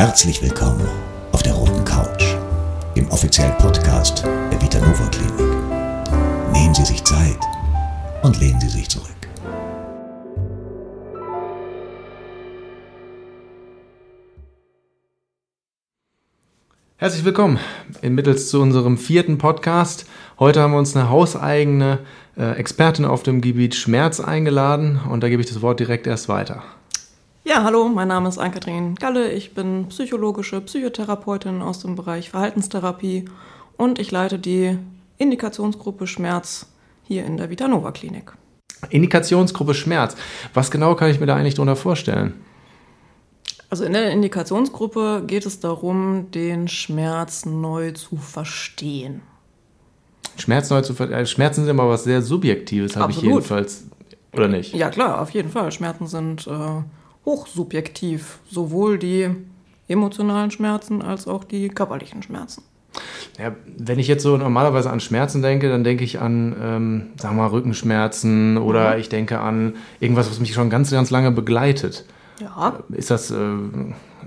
Herzlich 0.00 0.40
willkommen 0.40 0.88
auf 1.30 1.42
der 1.42 1.52
Roten 1.52 1.84
Couch, 1.84 2.34
dem 2.96 3.06
offiziellen 3.10 3.52
Podcast 3.58 4.24
der 4.24 4.58
Vitanova 4.62 5.06
Klinik. 5.08 6.54
Nehmen 6.54 6.74
Sie 6.74 6.86
sich 6.86 7.04
Zeit 7.04 7.36
und 8.22 8.40
lehnen 8.40 8.58
Sie 8.62 8.70
sich 8.70 8.88
zurück. 8.88 9.10
Herzlich 16.96 17.26
willkommen 17.26 17.58
mittels 18.00 18.48
zu 18.48 18.62
unserem 18.62 18.96
vierten 18.96 19.36
Podcast. 19.36 20.06
Heute 20.38 20.62
haben 20.62 20.72
wir 20.72 20.78
uns 20.78 20.96
eine 20.96 21.10
hauseigene 21.10 21.98
äh, 22.38 22.52
Expertin 22.52 23.04
auf 23.04 23.22
dem 23.22 23.42
Gebiet 23.42 23.74
Schmerz 23.74 24.18
eingeladen 24.18 24.98
und 25.10 25.22
da 25.22 25.28
gebe 25.28 25.42
ich 25.42 25.48
das 25.48 25.60
Wort 25.60 25.78
direkt 25.78 26.06
erst 26.06 26.30
weiter. 26.30 26.62
Ja, 27.42 27.64
hallo, 27.64 27.88
mein 27.88 28.08
Name 28.08 28.28
ist 28.28 28.36
Ann-Kathrin 28.36 28.96
Galle. 28.96 29.32
Ich 29.32 29.54
bin 29.54 29.86
psychologische 29.88 30.60
Psychotherapeutin 30.60 31.62
aus 31.62 31.80
dem 31.80 31.96
Bereich 31.96 32.28
Verhaltenstherapie 32.28 33.24
und 33.78 33.98
ich 33.98 34.10
leite 34.10 34.38
die 34.38 34.76
Indikationsgruppe 35.16 36.06
Schmerz 36.06 36.66
hier 37.02 37.24
in 37.24 37.38
der 37.38 37.48
Vitanova 37.48 37.92
Klinik. 37.92 38.34
Indikationsgruppe 38.90 39.72
Schmerz. 39.72 40.16
Was 40.52 40.70
genau 40.70 40.94
kann 40.94 41.10
ich 41.10 41.18
mir 41.18 41.24
da 41.24 41.34
eigentlich 41.34 41.54
darunter 41.54 41.76
vorstellen? 41.76 42.34
Also 43.70 43.84
in 43.84 43.94
der 43.94 44.10
Indikationsgruppe 44.10 45.22
geht 45.26 45.46
es 45.46 45.60
darum, 45.60 46.30
den 46.32 46.68
Schmerz 46.68 47.46
neu 47.46 47.92
zu 47.92 48.18
verstehen. 48.18 49.22
Schmerz 50.36 50.68
neu 50.68 50.82
zu 50.82 50.92
verstehen. 50.92 51.26
Schmerzen 51.26 51.62
sind 51.62 51.70
immer 51.70 51.88
was 51.88 52.04
sehr 52.04 52.20
Subjektives, 52.20 52.96
habe 52.96 53.12
ich 53.12 53.22
jedenfalls. 53.22 53.84
Oder 54.34 54.46
nicht? 54.46 54.74
Ja, 54.74 54.90
klar, 54.90 55.22
auf 55.22 55.30
jeden 55.30 55.48
Fall. 55.48 55.72
Schmerzen 55.72 56.06
sind 56.06 56.46
äh, 56.46 56.82
hochsubjektiv, 57.24 58.38
sowohl 58.50 58.98
die 58.98 59.30
emotionalen 59.88 60.50
Schmerzen 60.50 61.02
als 61.02 61.26
auch 61.26 61.44
die 61.44 61.68
körperlichen 61.68 62.22
Schmerzen. 62.22 62.62
Ja, 63.38 63.54
wenn 63.78 63.98
ich 63.98 64.08
jetzt 64.08 64.22
so 64.22 64.36
normalerweise 64.36 64.90
an 64.90 65.00
Schmerzen 65.00 65.42
denke, 65.42 65.68
dann 65.68 65.84
denke 65.84 66.04
ich 66.04 66.20
an, 66.20 66.56
ähm, 66.60 67.06
wir 67.20 67.32
mal, 67.32 67.46
Rückenschmerzen 67.46 68.58
oder 68.58 68.94
mhm. 68.94 69.00
ich 69.00 69.08
denke 69.08 69.40
an 69.40 69.74
irgendwas, 70.00 70.30
was 70.30 70.40
mich 70.40 70.52
schon 70.52 70.70
ganz, 70.70 70.90
ganz 70.90 71.10
lange 71.10 71.30
begleitet. 71.30 72.04
Ja. 72.40 72.80
Ist 72.90 73.10
das, 73.10 73.30
äh, 73.30 73.36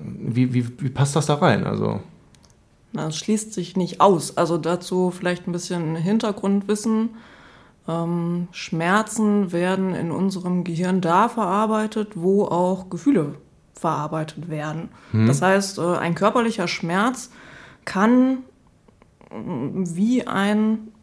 wie, 0.04 0.54
wie, 0.54 0.68
wie 0.80 0.90
passt 0.90 1.16
das 1.16 1.26
da 1.26 1.36
rein? 1.36 1.66
Also. 1.66 2.00
Na, 2.94 3.08
es 3.08 3.18
schließt 3.18 3.54
sich 3.54 3.76
nicht 3.76 4.02
aus. 4.02 4.38
Also 4.38 4.58
dazu 4.58 5.12
vielleicht 5.12 5.48
ein 5.48 5.52
bisschen 5.52 5.96
Hintergrundwissen. 5.96 7.10
Ähm, 7.88 8.48
Schmerzen 8.52 9.52
werden 9.52 9.94
in 9.94 10.12
unserem 10.12 10.64
Gehirn 10.64 11.02
da 11.02 11.28
verarbeitet, 11.28 12.14
wo 12.16 12.46
auch 12.46 12.90
Gefühle 12.90 13.36
verarbeitet 13.74 14.50
werden. 14.50 14.90
Hm. 15.12 15.28
Das 15.28 15.42
heißt, 15.42 15.80
äh, 15.80 15.98
ein 15.98 16.16
körperlicher 16.16 16.70
Schmerz 16.70 17.30
kann 17.84 18.40
äh, 19.30 19.36
wie 19.36 20.26
ein, 20.26 20.94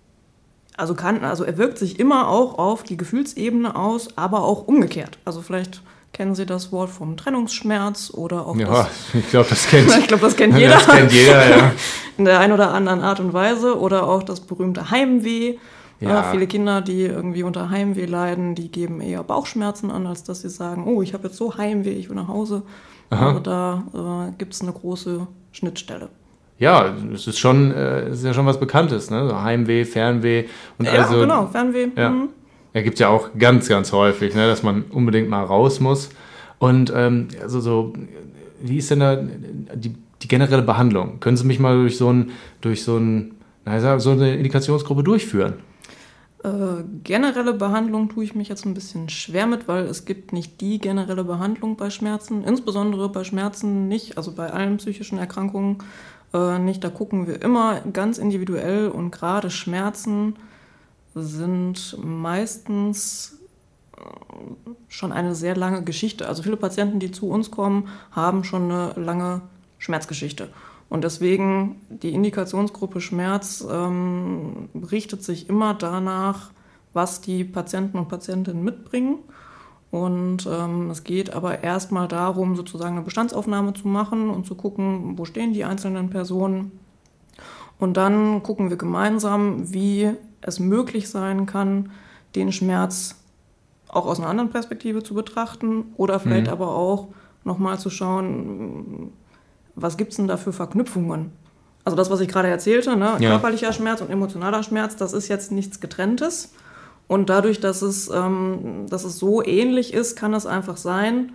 also 0.78 0.94
kann, 0.94 1.22
also 1.22 1.44
er 1.44 1.58
wirkt 1.58 1.76
sich 1.76 2.00
immer 2.00 2.28
auch 2.28 2.58
auf 2.58 2.82
die 2.82 2.96
Gefühlsebene 2.96 3.76
aus, 3.76 4.16
aber 4.16 4.44
auch 4.44 4.66
umgekehrt. 4.66 5.18
Also 5.26 5.42
vielleicht 5.42 5.82
kennen 6.12 6.34
Sie 6.34 6.46
das 6.46 6.72
Wort 6.72 6.90
vom 6.90 7.16
Trennungsschmerz 7.16 8.10
oder 8.14 8.46
auch 8.46 8.56
Ja, 8.56 8.66
das, 8.66 8.88
ich 9.14 9.30
glaube, 9.30 9.48
das 9.50 9.66
kennt, 9.68 9.90
ich 9.98 10.08
glaube, 10.08 10.22
das 10.22 10.36
kennt 10.36 10.56
jeder. 10.56 10.74
Das 10.74 10.86
kennt 10.86 11.12
jeder, 11.12 11.50
ja. 11.50 11.72
In 12.16 12.24
der 12.24 12.40
einen 12.40 12.52
oder 12.52 12.72
anderen 12.72 13.00
Art 13.00 13.20
und 13.20 13.32
Weise 13.32 13.78
oder 13.78 14.06
auch 14.06 14.22
das 14.22 14.40
berühmte 14.40 14.90
Heimweh. 14.90 15.58
Ja. 16.00 16.20
Äh, 16.20 16.32
viele 16.32 16.46
Kinder, 16.46 16.80
die 16.80 17.02
irgendwie 17.02 17.42
unter 17.42 17.70
Heimweh 17.70 18.06
leiden, 18.06 18.54
die 18.54 18.70
geben 18.70 19.00
eher 19.00 19.22
Bauchschmerzen 19.22 19.90
an, 19.90 20.06
als 20.06 20.24
dass 20.24 20.40
sie 20.42 20.48
sagen, 20.48 20.84
oh, 20.86 21.02
ich 21.02 21.12
habe 21.14 21.28
jetzt 21.28 21.36
so 21.36 21.56
Heimweh, 21.56 21.92
ich 21.92 22.08
will 22.08 22.16
nach 22.16 22.28
Hause. 22.28 22.62
Aha. 23.10 23.28
Also 23.28 23.40
da 23.40 24.28
äh, 24.28 24.32
gibt 24.38 24.54
es 24.54 24.62
eine 24.62 24.72
große 24.72 25.26
Schnittstelle. 25.52 26.08
Ja, 26.58 26.94
es 27.12 27.26
ist 27.26 27.38
schon, 27.38 27.72
äh, 27.72 28.10
ist 28.10 28.24
ja 28.24 28.34
schon 28.34 28.46
was 28.46 28.60
Bekanntes, 28.60 29.10
ne? 29.10 29.28
So 29.28 29.40
Heimweh, 29.40 29.84
Fernweh 29.84 30.44
und 30.78 30.86
ja, 30.86 30.92
also. 30.92 31.20
genau, 31.20 31.46
Fernweh. 31.46 31.88
Ja. 31.96 32.10
Mhm. 32.10 32.28
Ja, 32.72 32.82
gibt 32.82 32.98
ja 32.98 33.08
auch 33.08 33.30
ganz, 33.36 33.68
ganz 33.68 33.92
häufig, 33.92 34.34
ne, 34.34 34.46
dass 34.46 34.62
man 34.62 34.84
unbedingt 34.90 35.28
mal 35.28 35.42
raus 35.42 35.80
muss. 35.80 36.10
Und 36.58 36.92
ähm, 36.94 37.28
also 37.42 37.60
so, 37.60 37.92
wie 38.60 38.76
ist 38.76 38.90
denn 38.90 39.00
da 39.00 39.16
die, 39.16 39.94
die 40.22 40.28
generelle 40.28 40.62
Behandlung? 40.62 41.18
Können 41.18 41.36
Sie 41.36 41.46
mich 41.46 41.58
mal 41.58 41.74
durch 41.74 41.96
so 41.96 42.12
ein, 42.12 42.30
durch 42.60 42.84
so 42.84 42.96
ein, 42.96 43.32
na, 43.64 43.98
so 43.98 44.10
eine 44.10 44.36
Indikationsgruppe 44.36 45.02
durchführen? 45.02 45.54
Äh, 46.42 46.84
generelle 47.04 47.52
Behandlung 47.52 48.08
tue 48.08 48.24
ich 48.24 48.34
mich 48.34 48.48
jetzt 48.48 48.64
ein 48.64 48.72
bisschen 48.72 49.10
schwer 49.10 49.46
mit, 49.46 49.68
weil 49.68 49.84
es 49.84 50.06
gibt 50.06 50.32
nicht 50.32 50.60
die 50.62 50.78
generelle 50.78 51.24
Behandlung 51.24 51.76
bei 51.76 51.90
Schmerzen, 51.90 52.44
insbesondere 52.44 53.10
bei 53.10 53.24
Schmerzen 53.24 53.88
nicht, 53.88 54.16
also 54.16 54.32
bei 54.32 54.50
allen 54.50 54.78
psychischen 54.78 55.18
Erkrankungen 55.18 55.78
äh, 56.32 56.58
nicht. 56.58 56.82
Da 56.82 56.88
gucken 56.88 57.26
wir 57.26 57.42
immer 57.42 57.80
ganz 57.92 58.16
individuell 58.16 58.88
und 58.88 59.10
gerade 59.10 59.50
Schmerzen 59.50 60.36
sind 61.14 61.98
meistens 62.02 63.38
äh, 63.98 64.00
schon 64.88 65.12
eine 65.12 65.34
sehr 65.34 65.56
lange 65.56 65.82
Geschichte. 65.82 66.26
Also 66.26 66.42
viele 66.42 66.56
Patienten, 66.56 67.00
die 67.00 67.10
zu 67.10 67.28
uns 67.28 67.50
kommen, 67.50 67.88
haben 68.12 68.44
schon 68.44 68.70
eine 68.70 68.94
lange 68.96 69.42
Schmerzgeschichte. 69.78 70.48
Und 70.90 71.04
deswegen 71.04 71.80
die 71.88 72.12
Indikationsgruppe 72.12 73.00
Schmerz 73.00 73.64
ähm, 73.70 74.68
richtet 74.90 75.22
sich 75.22 75.48
immer 75.48 75.72
danach, 75.72 76.50
was 76.92 77.20
die 77.20 77.44
Patienten 77.44 77.96
und 77.96 78.08
Patientinnen 78.08 78.62
mitbringen. 78.62 79.20
Und 79.92 80.48
ähm, 80.50 80.90
es 80.90 81.04
geht 81.04 81.32
aber 81.32 81.62
erstmal 81.62 82.08
darum, 82.08 82.56
sozusagen 82.56 82.96
eine 82.96 83.04
Bestandsaufnahme 83.04 83.72
zu 83.72 83.86
machen 83.86 84.30
und 84.30 84.46
zu 84.46 84.56
gucken, 84.56 85.16
wo 85.16 85.24
stehen 85.24 85.52
die 85.52 85.64
einzelnen 85.64 86.10
Personen. 86.10 86.72
Und 87.78 87.96
dann 87.96 88.42
gucken 88.42 88.68
wir 88.68 88.76
gemeinsam, 88.76 89.72
wie 89.72 90.10
es 90.40 90.58
möglich 90.58 91.08
sein 91.08 91.46
kann, 91.46 91.92
den 92.34 92.50
Schmerz 92.50 93.16
auch 93.88 94.06
aus 94.06 94.18
einer 94.18 94.28
anderen 94.28 94.50
Perspektive 94.50 95.02
zu 95.02 95.14
betrachten 95.14 95.92
oder 95.96 96.18
vielleicht 96.20 96.46
mhm. 96.46 96.52
aber 96.52 96.74
auch 96.74 97.08
nochmal 97.44 97.78
zu 97.78 97.90
schauen, 97.90 99.12
was 99.80 99.96
gibt 99.96 100.12
es 100.12 100.16
denn 100.16 100.28
da 100.28 100.36
für 100.36 100.52
Verknüpfungen? 100.52 101.32
Also 101.84 101.96
das, 101.96 102.10
was 102.10 102.20
ich 102.20 102.28
gerade 102.28 102.48
erzählte, 102.48 102.96
ne? 102.96 103.16
ja. 103.20 103.30
körperlicher 103.30 103.72
Schmerz 103.72 104.00
und 104.00 104.10
emotionaler 104.10 104.62
Schmerz, 104.62 104.96
das 104.96 105.12
ist 105.12 105.28
jetzt 105.28 105.50
nichts 105.50 105.80
Getrenntes. 105.80 106.52
Und 107.08 107.30
dadurch, 107.30 107.58
dass 107.58 107.82
es, 107.82 108.08
ähm, 108.10 108.86
dass 108.88 109.04
es 109.04 109.18
so 109.18 109.42
ähnlich 109.42 109.92
ist, 109.94 110.14
kann 110.14 110.34
es 110.34 110.46
einfach 110.46 110.76
sein, 110.76 111.32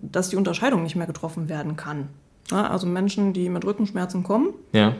dass 0.00 0.30
die 0.30 0.36
Unterscheidung 0.36 0.82
nicht 0.82 0.96
mehr 0.96 1.06
getroffen 1.06 1.48
werden 1.48 1.76
kann. 1.76 2.08
Ja, 2.50 2.68
also 2.68 2.86
Menschen, 2.86 3.32
die 3.32 3.48
mit 3.48 3.64
Rückenschmerzen 3.64 4.22
kommen, 4.22 4.54
ja. 4.72 4.94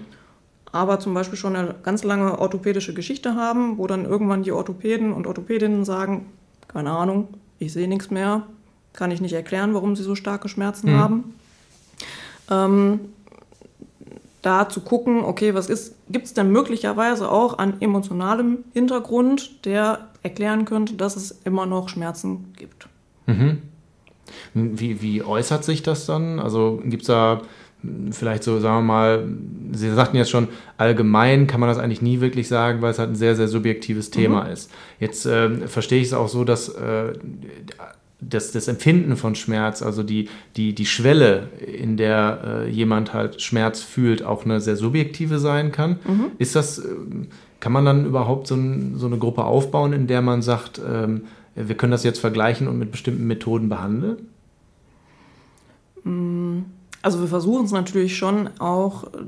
aber 0.73 1.01
zum 1.01 1.15
Beispiel 1.15 1.39
schon 1.39 1.57
eine 1.57 1.75
ganz 1.83 2.05
lange 2.05 2.39
orthopädische 2.39 2.95
Geschichte 2.95 3.35
haben, 3.35 3.79
wo 3.79 3.87
dann 3.87 4.05
irgendwann 4.05 4.43
die 4.43 4.53
Orthopäden 4.53 5.13
und 5.13 5.27
Orthopädinnen 5.27 5.85
sagen, 5.85 6.27
keine 6.69 6.91
Ahnung, 6.91 7.29
ich 7.59 7.73
sehe 7.73 7.89
nichts 7.89 8.11
mehr, 8.11 8.43
kann 8.93 9.11
ich 9.11 9.21
nicht 9.21 9.33
erklären, 9.33 9.75
warum 9.75 9.97
sie 9.97 10.03
so 10.03 10.15
starke 10.15 10.49
Schmerzen 10.49 10.93
mhm. 10.93 10.99
haben 10.99 11.35
ähm, 12.51 13.01
da 14.43 14.69
zu 14.69 14.81
gucken, 14.81 15.23
okay, 15.23 15.55
was 15.55 15.69
gibt 16.09 16.27
es 16.27 16.35
denn 16.35 16.51
möglicherweise 16.51 17.31
auch 17.31 17.59
an 17.59 17.75
emotionalem 17.81 18.65
Hintergrund, 18.73 19.65
der 19.67 20.09
erklären 20.23 20.65
könnte, 20.65 20.95
dass 20.95 21.17
es 21.17 21.31
immer 21.45 21.67
noch 21.67 21.89
Schmerzen 21.89 22.53
gibt. 22.57 22.89
Mhm. 23.27 23.63
Wie, 24.55 25.03
wie 25.03 25.23
äußert 25.23 25.65
sich 25.65 25.83
das 25.83 26.07
dann? 26.07 26.39
Also 26.39 26.81
gibt 26.85 27.03
es 27.03 27.09
da 27.09 27.43
vielleicht 28.11 28.43
so, 28.43 28.61
sagen 28.61 28.79
wir 28.79 28.83
mal, 28.83 29.29
Sie 29.73 29.91
sagten 29.93 30.17
jetzt 30.17 30.31
schon, 30.31 30.49
allgemein 30.77 31.47
kann 31.47 31.61
man 31.61 31.69
das 31.69 31.79
eigentlich 31.79 32.03
nie 32.03 32.21
wirklich 32.21 32.49
sagen, 32.49 32.83
weil 32.83 32.91
es 32.91 32.99
halt 32.99 33.11
ein 33.11 33.17
sehr, 33.17 33.37
sehr 33.37 33.49
subjektives 33.49 34.11
Thema 34.11 34.45
mhm. 34.45 34.51
ist. 34.51 34.71
Jetzt 34.99 35.27
äh, 35.27 35.67
verstehe 35.67 36.01
ich 36.01 36.09
es 36.09 36.13
auch 36.13 36.29
so, 36.29 36.45
dass 36.45 36.69
äh, 36.69 37.13
das, 38.21 38.53
das 38.53 38.69
Empfinden 38.69 39.17
von 39.17 39.35
Schmerz, 39.35 39.83
also 39.83 40.03
die, 40.03 40.29
die, 40.57 40.75
die 40.75 40.87
Schwelle, 40.87 41.49
in 41.61 41.97
der 41.97 42.65
äh, 42.67 42.71
jemand 42.71 43.15
halt 43.15 43.41
Schmerz 43.41 43.81
fühlt, 43.81 44.23
auch 44.23 44.45
eine 44.45 44.61
sehr 44.61 44.77
subjektive 44.77 45.39
sein 45.39 45.73
kann. 45.73 45.99
Mhm. 46.07 46.27
Ist 46.39 46.55
das, 46.55 46.79
äh, 46.79 46.85
kann 47.61 47.73
man 47.73 47.85
dann 47.85 48.05
überhaupt 48.07 48.47
so, 48.47 48.55
ein, 48.55 48.97
so, 48.97 49.07
eine 49.07 49.19
Gruppe 49.19 49.45
aufbauen, 49.45 49.93
in 49.93 50.07
der 50.07 50.23
man 50.23 50.43
sagt, 50.43 50.81
ähm, 50.87 51.23
wir 51.55 51.77
können 51.77 51.93
das 51.93 52.05
jetzt 52.05 52.21
vergleichen 52.21 52.69
und 52.69 52.79
mit 52.79 52.91
bestimmten 52.91 53.27
Methoden 53.27 53.69
behandeln? 53.69 54.29
Mm, 56.05 56.61
also 57.03 57.21
wir 57.21 57.29
versuchen 57.29 57.65
es 57.65 57.73
natürlich 57.73 58.17
schon 58.17 58.51
auch 58.59 59.05
äh, 59.05 59.19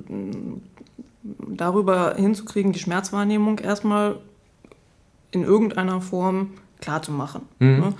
darüber 1.48 2.14
hinzukriegen, 2.16 2.72
die 2.72 2.78
Schmerzwahrnehmung 2.78 3.58
erstmal 3.58 4.16
in 5.30 5.44
irgendeiner 5.44 6.00
Form 6.00 6.50
klar 6.82 7.00
zu 7.00 7.12
machen. 7.12 7.42
Mhm. 7.58 7.80
Ne? 7.80 7.94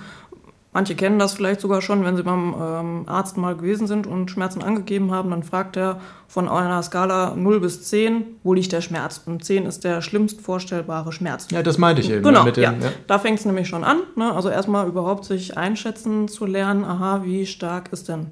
Manche 0.73 0.95
kennen 0.95 1.19
das 1.19 1.33
vielleicht 1.33 1.61
sogar 1.61 1.83
schon, 1.83 2.03
wenn 2.03 2.17
sie 2.17 2.23
beim 2.23 2.55
ähm, 2.59 3.03
Arzt 3.05 3.37
mal 3.37 3.55
gewesen 3.55 3.85
sind 3.85 4.07
und 4.07 4.31
Schmerzen 4.31 4.63
angegeben 4.63 5.11
haben, 5.11 5.29
dann 5.29 5.43
fragt 5.43 5.77
er 5.77 6.01
von 6.27 6.49
einer 6.49 6.81
Skala 6.81 7.35
0 7.35 7.59
bis 7.59 7.83
10, 7.83 8.39
wo 8.41 8.55
liegt 8.55 8.71
der 8.71 8.81
Schmerz? 8.81 9.21
Und 9.23 9.45
10 9.45 9.67
ist 9.67 9.83
der 9.83 10.01
schlimmst 10.01 10.41
vorstellbare 10.41 11.11
Schmerz. 11.11 11.47
Ja, 11.51 11.61
das 11.61 11.77
meinte 11.77 12.01
ich 12.01 12.09
eben. 12.09 12.23
Genau, 12.23 12.43
dem, 12.49 12.63
ja. 12.63 12.71
ja. 12.71 12.91
Da 13.05 13.19
fängt 13.19 13.37
es 13.37 13.45
nämlich 13.45 13.67
schon 13.67 13.83
an. 13.83 13.99
Ne? 14.15 14.33
Also 14.33 14.49
erstmal 14.49 14.87
überhaupt 14.87 15.25
sich 15.25 15.55
einschätzen 15.55 16.27
zu 16.27 16.47
lernen, 16.47 16.83
aha, 16.83 17.21
wie 17.23 17.45
stark 17.45 17.93
ist 17.93 18.09
denn 18.09 18.31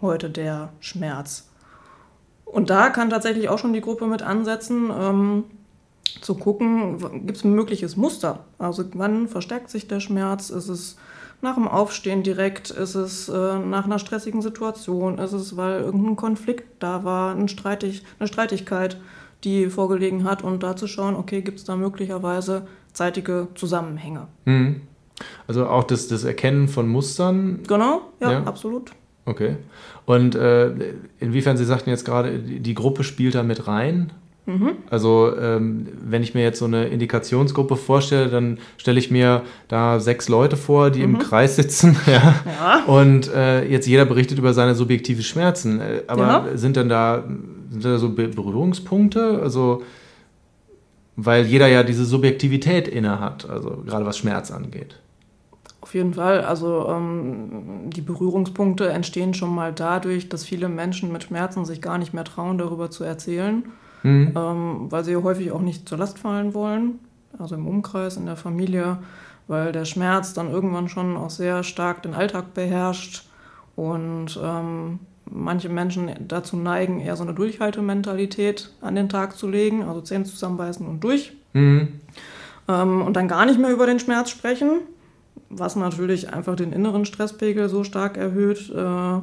heute 0.00 0.28
der 0.28 0.70
Schmerz? 0.80 1.48
Und 2.44 2.68
da 2.68 2.90
kann 2.90 3.10
tatsächlich 3.10 3.48
auch 3.48 3.58
schon 3.58 3.72
die 3.72 3.80
Gruppe 3.80 4.06
mit 4.06 4.22
ansetzen, 4.22 4.90
ähm, 4.90 5.44
zu 6.20 6.34
gucken, 6.34 6.98
gibt 7.26 7.38
es 7.38 7.44
ein 7.44 7.54
mögliches 7.54 7.96
Muster? 7.96 8.40
Also 8.58 8.84
wann 8.94 9.28
verstärkt 9.28 9.70
sich 9.70 9.86
der 9.86 10.00
Schmerz? 10.00 10.50
Ist 10.50 10.68
es 10.68 10.96
nach 11.42 11.54
dem 11.54 11.68
Aufstehen 11.68 12.22
direkt? 12.22 12.70
Ist 12.70 12.94
es 12.94 13.28
äh, 13.28 13.58
nach 13.58 13.84
einer 13.84 13.98
stressigen 13.98 14.42
Situation? 14.42 15.18
Ist 15.18 15.32
es, 15.32 15.56
weil 15.56 15.80
irgendein 15.80 16.16
Konflikt 16.16 16.64
da 16.78 17.04
war, 17.04 17.34
ein 17.34 17.48
Streitig, 17.48 18.02
eine 18.18 18.28
Streitigkeit, 18.28 18.98
die 19.44 19.66
vorgelegen 19.68 20.24
hat? 20.24 20.42
Und 20.42 20.62
da 20.62 20.76
zu 20.76 20.86
schauen, 20.86 21.14
okay, 21.14 21.42
gibt 21.42 21.58
es 21.58 21.64
da 21.64 21.76
möglicherweise 21.76 22.66
zeitige 22.92 23.48
Zusammenhänge? 23.54 24.28
Mhm. 24.44 24.82
Also 25.46 25.66
auch 25.66 25.84
das, 25.84 26.08
das 26.08 26.24
Erkennen 26.24 26.68
von 26.68 26.88
Mustern? 26.88 27.60
Genau, 27.66 28.02
ja, 28.20 28.32
ja. 28.32 28.44
absolut. 28.44 28.92
Okay. 29.24 29.56
Und 30.04 30.34
äh, 30.34 30.72
inwiefern 31.18 31.56
Sie 31.56 31.64
sagten 31.64 31.90
jetzt 31.90 32.04
gerade, 32.04 32.38
die 32.38 32.74
Gruppe 32.74 33.02
spielt 33.02 33.34
da 33.34 33.42
mit 33.42 33.66
rein? 33.66 34.12
Mhm. 34.46 34.76
Also 34.90 35.36
ähm, 35.36 35.88
wenn 36.04 36.22
ich 36.22 36.34
mir 36.34 36.42
jetzt 36.42 36.60
so 36.60 36.66
eine 36.66 36.86
Indikationsgruppe 36.86 37.76
vorstelle, 37.76 38.28
dann 38.28 38.58
stelle 38.78 38.98
ich 39.00 39.10
mir 39.10 39.42
da 39.66 39.98
sechs 39.98 40.28
Leute 40.28 40.56
vor, 40.56 40.90
die 40.90 41.00
mhm. 41.00 41.16
im 41.16 41.18
Kreis 41.18 41.56
sitzen. 41.56 41.96
ja. 42.06 42.34
ja. 42.46 42.84
Und 42.86 43.28
äh, 43.32 43.64
jetzt 43.64 43.86
jeder 43.88 44.04
berichtet 44.04 44.38
über 44.38 44.54
seine 44.54 44.76
subjektiven 44.76 45.24
Schmerzen. 45.24 45.80
Äh, 45.80 46.02
aber 46.06 46.26
ja. 46.26 46.56
sind 46.56 46.76
denn 46.76 46.88
da, 46.88 47.24
sind 47.70 47.84
da 47.84 47.98
so 47.98 48.10
Berührungspunkte? 48.10 49.40
Also 49.42 49.82
weil 51.16 51.46
jeder 51.46 51.66
ja 51.66 51.82
diese 51.82 52.04
Subjektivität 52.04 52.88
inne 52.88 53.20
hat, 53.20 53.48
also 53.48 53.82
gerade 53.86 54.04
was 54.04 54.18
Schmerz 54.18 54.50
angeht. 54.50 55.00
Auf 55.80 55.94
jeden 55.94 56.14
Fall. 56.14 56.42
Also 56.42 56.86
ähm, 56.88 57.88
die 57.90 58.02
Berührungspunkte 58.02 58.90
entstehen 58.90 59.32
schon 59.32 59.54
mal 59.54 59.72
dadurch, 59.72 60.28
dass 60.28 60.44
viele 60.44 60.68
Menschen 60.68 61.10
mit 61.10 61.24
Schmerzen 61.24 61.64
sich 61.64 61.80
gar 61.80 61.96
nicht 61.96 62.12
mehr 62.12 62.24
trauen, 62.24 62.58
darüber 62.58 62.90
zu 62.90 63.02
erzählen 63.02 63.64
mhm. 64.06 64.32
ähm, 64.36 64.86
weil 64.90 65.04
sie 65.04 65.16
häufig 65.16 65.50
auch 65.50 65.60
nicht 65.60 65.88
zur 65.88 65.98
Last 65.98 66.18
fallen 66.18 66.54
wollen, 66.54 67.00
also 67.38 67.54
im 67.54 67.66
Umkreis, 67.66 68.16
in 68.16 68.26
der 68.26 68.36
Familie, 68.36 68.98
weil 69.48 69.72
der 69.72 69.84
Schmerz 69.84 70.32
dann 70.32 70.50
irgendwann 70.50 70.88
schon 70.88 71.16
auch 71.16 71.30
sehr 71.30 71.62
stark 71.62 72.02
den 72.02 72.14
Alltag 72.14 72.54
beherrscht 72.54 73.28
und 73.74 74.38
ähm, 74.42 75.00
manche 75.30 75.68
Menschen 75.68 76.10
dazu 76.28 76.56
neigen, 76.56 77.00
eher 77.00 77.16
so 77.16 77.24
eine 77.24 77.34
Durchhaltementalität 77.34 78.70
an 78.80 78.94
den 78.94 79.08
Tag 79.08 79.36
zu 79.36 79.48
legen, 79.48 79.82
also 79.82 80.00
Zähne 80.00 80.24
zusammenbeißen 80.24 80.86
und 80.86 81.02
durch. 81.02 81.32
Mhm. 81.52 82.00
Ähm, 82.68 83.02
und 83.02 83.14
dann 83.14 83.28
gar 83.28 83.46
nicht 83.46 83.58
mehr 83.58 83.72
über 83.72 83.86
den 83.86 83.98
Schmerz 83.98 84.30
sprechen, 84.30 84.80
was 85.50 85.76
natürlich 85.76 86.32
einfach 86.32 86.56
den 86.56 86.72
inneren 86.72 87.04
Stresspegel 87.04 87.68
so 87.68 87.84
stark 87.84 88.16
erhöht, 88.16 88.70
äh, 88.70 89.20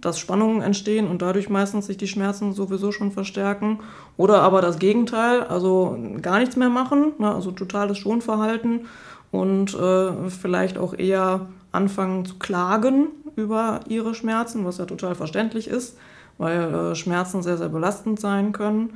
dass 0.00 0.18
Spannungen 0.18 0.62
entstehen 0.62 1.08
und 1.08 1.22
dadurch 1.22 1.48
meistens 1.48 1.86
sich 1.86 1.96
die 1.96 2.06
Schmerzen 2.06 2.52
sowieso 2.52 2.92
schon 2.92 3.10
verstärken. 3.10 3.80
Oder 4.16 4.42
aber 4.42 4.60
das 4.60 4.78
Gegenteil, 4.78 5.42
also 5.42 5.98
gar 6.22 6.38
nichts 6.38 6.56
mehr 6.56 6.68
machen, 6.68 7.12
ne, 7.18 7.34
also 7.34 7.50
totales 7.50 7.98
Schonverhalten 7.98 8.86
und 9.30 9.74
äh, 9.74 10.30
vielleicht 10.30 10.78
auch 10.78 10.94
eher 10.96 11.46
anfangen 11.72 12.24
zu 12.24 12.36
klagen 12.38 13.08
über 13.36 13.80
ihre 13.88 14.14
Schmerzen, 14.14 14.64
was 14.64 14.78
ja 14.78 14.86
total 14.86 15.14
verständlich 15.14 15.68
ist, 15.68 15.98
weil 16.38 16.74
äh, 16.74 16.94
Schmerzen 16.94 17.42
sehr, 17.42 17.56
sehr 17.56 17.68
belastend 17.68 18.20
sein 18.20 18.52
können. 18.52 18.94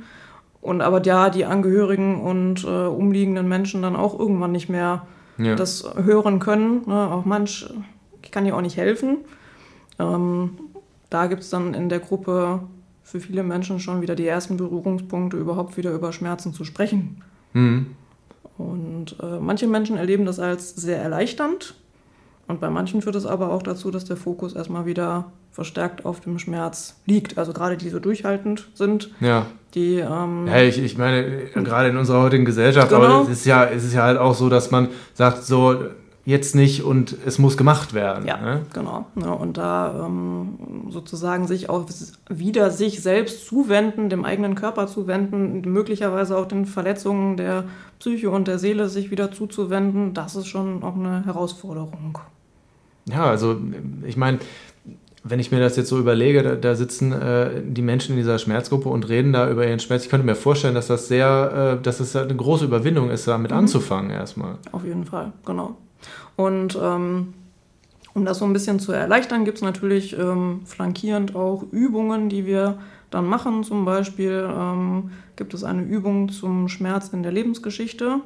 Und 0.61 0.81
aber 0.81 1.03
ja, 1.03 1.29
die 1.29 1.43
Angehörigen 1.43 2.21
und 2.21 2.63
äh, 2.63 2.67
umliegenden 2.67 3.49
Menschen 3.49 3.81
dann 3.81 3.97
auch 3.97 4.17
irgendwann 4.17 4.53
nicht 4.53 4.69
mehr 4.69 5.05
ja. 5.37 5.55
das 5.55 5.85
hören 5.95 6.39
können. 6.39 6.83
Ne? 6.87 7.11
Auch 7.11 7.25
manch, 7.25 7.67
ich 8.21 8.31
kann 8.31 8.45
dir 8.45 8.55
auch 8.55 8.61
nicht 8.61 8.77
helfen. 8.77 9.17
Ähm, 9.99 10.51
da 11.13 11.27
gibt 11.27 11.43
es 11.43 11.49
dann 11.49 11.73
in 11.73 11.89
der 11.89 11.99
Gruppe 11.99 12.61
für 13.03 13.19
viele 13.19 13.43
Menschen 13.43 13.79
schon 13.79 14.01
wieder 14.01 14.15
die 14.15 14.25
ersten 14.25 14.57
Berührungspunkte, 14.57 15.37
überhaupt 15.37 15.77
wieder 15.77 15.91
über 15.91 16.11
Schmerzen 16.11 16.53
zu 16.53 16.63
sprechen. 16.63 17.21
Mhm. 17.53 17.87
Und 18.57 19.17
äh, 19.21 19.39
manche 19.39 19.67
Menschen 19.67 19.97
erleben 19.97 20.25
das 20.25 20.39
als 20.39 20.75
sehr 20.75 20.97
erleichternd. 20.97 21.75
Und 22.47 22.59
bei 22.59 22.69
manchen 22.69 23.01
führt 23.01 23.15
es 23.15 23.25
aber 23.25 23.51
auch 23.51 23.63
dazu, 23.63 23.91
dass 23.91 24.05
der 24.05 24.17
Fokus 24.17 24.53
erstmal 24.53 24.85
wieder 24.85 25.31
verstärkt 25.51 26.05
auf 26.05 26.19
dem 26.19 26.39
Schmerz 26.39 26.99
liegt. 27.05 27.37
Also 27.37 27.53
gerade 27.53 27.77
die 27.77 27.89
so 27.89 27.99
durchhaltend 27.99 28.69
sind. 28.73 29.11
Ja. 29.19 29.45
Die, 29.75 29.97
ähm, 29.97 30.47
ja, 30.47 30.61
ich, 30.61 30.79
ich 30.79 30.97
meine, 30.97 31.45
gerade 31.53 31.89
in 31.89 31.97
unserer 31.97 32.21
heutigen 32.23 32.45
Gesellschaft, 32.45 32.89
genau. 32.89 33.03
aber 33.03 33.23
es 33.23 33.29
ist, 33.29 33.45
ja, 33.45 33.65
es 33.65 33.83
ist 33.83 33.93
ja 33.93 34.03
halt 34.03 34.17
auch 34.17 34.35
so, 34.35 34.49
dass 34.49 34.71
man 34.71 34.89
sagt, 35.13 35.43
so, 35.43 35.89
jetzt 36.25 36.55
nicht 36.55 36.83
und 36.83 37.15
es 37.25 37.37
muss 37.37 37.57
gemacht 37.57 37.93
werden. 37.93 38.25
Ja, 38.25 38.37
ne? 38.37 38.61
genau. 38.73 39.05
Ja, 39.15 39.31
und 39.31 39.57
da 39.57 40.05
ähm, 40.05 40.87
sozusagen 40.89 41.47
sich 41.47 41.69
auch 41.69 41.85
wieder 42.29 42.71
sich 42.71 43.01
selbst 43.01 43.45
zuwenden, 43.45 44.09
dem 44.09 44.23
eigenen 44.23 44.55
Körper 44.55 44.87
zuwenden, 44.87 45.61
möglicherweise 45.65 46.37
auch 46.37 46.47
den 46.47 46.65
Verletzungen 46.65 47.35
der 47.35 47.65
Psyche 47.99 48.29
und 48.29 48.47
der 48.47 48.57
Seele 48.57 48.87
sich 48.87 49.11
wieder 49.11 49.31
zuzuwenden, 49.31 50.13
das 50.13 50.35
ist 50.35 50.47
schon 50.47 50.83
auch 50.83 50.95
eine 50.95 51.25
Herausforderung. 51.25 52.17
Ja, 53.05 53.25
also 53.25 53.57
ich 54.05 54.15
meine, 54.15 54.39
wenn 55.25 55.39
ich 55.39 55.51
mir 55.51 55.59
das 55.59 55.75
jetzt 55.75 55.89
so 55.89 55.99
überlege, 55.99 56.41
da, 56.43 56.55
da 56.55 56.75
sitzen 56.75 57.11
äh, 57.11 57.61
die 57.65 57.81
Menschen 57.81 58.13
in 58.13 58.17
dieser 58.17 58.39
Schmerzgruppe 58.39 58.87
und 58.89 59.07
reden 59.07 59.33
da 59.33 59.49
über 59.49 59.65
ihren 59.67 59.79
Schmerz. 59.79 60.03
Ich 60.03 60.09
könnte 60.09 60.25
mir 60.25 60.35
vorstellen, 60.35 60.75
dass 60.75 60.87
das 60.87 61.07
sehr, 61.07 61.77
äh, 61.79 61.81
dass 61.81 61.99
es 61.99 62.15
eine 62.15 62.35
große 62.35 62.65
Überwindung 62.65 63.09
ist, 63.09 63.27
damit 63.27 63.51
mhm. 63.51 63.57
anzufangen 63.57 64.11
erstmal. 64.11 64.57
Auf 64.71 64.83
jeden 64.85 65.05
Fall, 65.05 65.31
genau. 65.45 65.77
Und 66.35 66.77
ähm, 66.81 67.33
um 68.13 68.25
das 68.25 68.39
so 68.39 68.45
ein 68.45 68.53
bisschen 68.53 68.79
zu 68.79 68.91
erleichtern, 68.91 69.45
gibt 69.45 69.57
es 69.57 69.63
natürlich 69.63 70.17
ähm, 70.17 70.61
flankierend 70.65 71.35
auch 71.35 71.63
Übungen, 71.71 72.29
die 72.29 72.45
wir 72.45 72.77
dann 73.09 73.25
machen. 73.25 73.63
Zum 73.63 73.85
Beispiel 73.85 74.47
ähm, 74.49 75.11
gibt 75.35 75.53
es 75.53 75.63
eine 75.63 75.81
Übung 75.81 76.29
zum 76.29 76.67
Schmerz 76.67 77.09
in 77.09 77.23
der 77.23 77.31
Lebensgeschichte. 77.31 78.21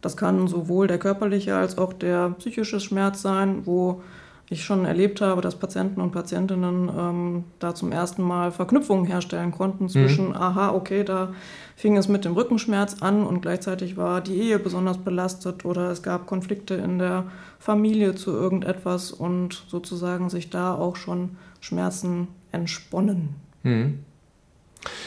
Das 0.00 0.16
kann 0.16 0.48
sowohl 0.48 0.86
der 0.86 0.98
körperliche 0.98 1.56
als 1.56 1.78
auch 1.78 1.92
der 1.92 2.30
psychische 2.38 2.80
Schmerz 2.80 3.22
sein, 3.22 3.62
wo 3.66 4.02
ich 4.50 4.64
schon 4.64 4.84
erlebt 4.84 5.20
habe, 5.20 5.40
dass 5.40 5.54
Patienten 5.54 6.00
und 6.00 6.10
Patientinnen 6.10 6.90
ähm, 6.96 7.44
da 7.60 7.72
zum 7.72 7.92
ersten 7.92 8.22
Mal 8.22 8.50
Verknüpfungen 8.50 9.06
herstellen 9.06 9.52
konnten 9.52 9.88
zwischen, 9.88 10.30
mhm. 10.30 10.36
aha, 10.36 10.70
okay, 10.70 11.04
da 11.04 11.32
fing 11.76 11.96
es 11.96 12.08
mit 12.08 12.24
dem 12.24 12.32
Rückenschmerz 12.32 12.96
an 13.00 13.24
und 13.24 13.42
gleichzeitig 13.42 13.96
war 13.96 14.20
die 14.20 14.34
Ehe 14.34 14.58
besonders 14.58 14.98
belastet 14.98 15.64
oder 15.64 15.92
es 15.92 16.02
gab 16.02 16.26
Konflikte 16.26 16.74
in 16.74 16.98
der 16.98 17.26
Familie 17.60 18.16
zu 18.16 18.32
irgendetwas 18.32 19.12
und 19.12 19.62
sozusagen 19.68 20.30
sich 20.30 20.50
da 20.50 20.74
auch 20.74 20.96
schon 20.96 21.36
Schmerzen 21.60 22.26
entsponnen. 22.50 23.36
Mhm. 23.62 24.00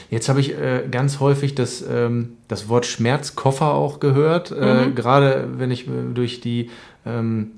Jetzt 0.09 0.29
habe 0.29 0.39
ich 0.39 0.57
äh, 0.57 0.88
ganz 0.89 1.19
häufig 1.19 1.53
das, 1.53 1.83
ähm, 1.89 2.38
das 2.47 2.69
Wort 2.69 2.85
Schmerzkoffer 2.85 3.73
auch 3.73 4.00
gehört, 4.00 4.51
äh, 4.51 4.85
mhm. 4.85 4.95
gerade 4.95 5.50
wenn 5.57 5.71
ich 5.71 5.88
äh, 5.88 5.91
durch 6.13 6.39
die 6.39 6.69
ähm, 7.05 7.51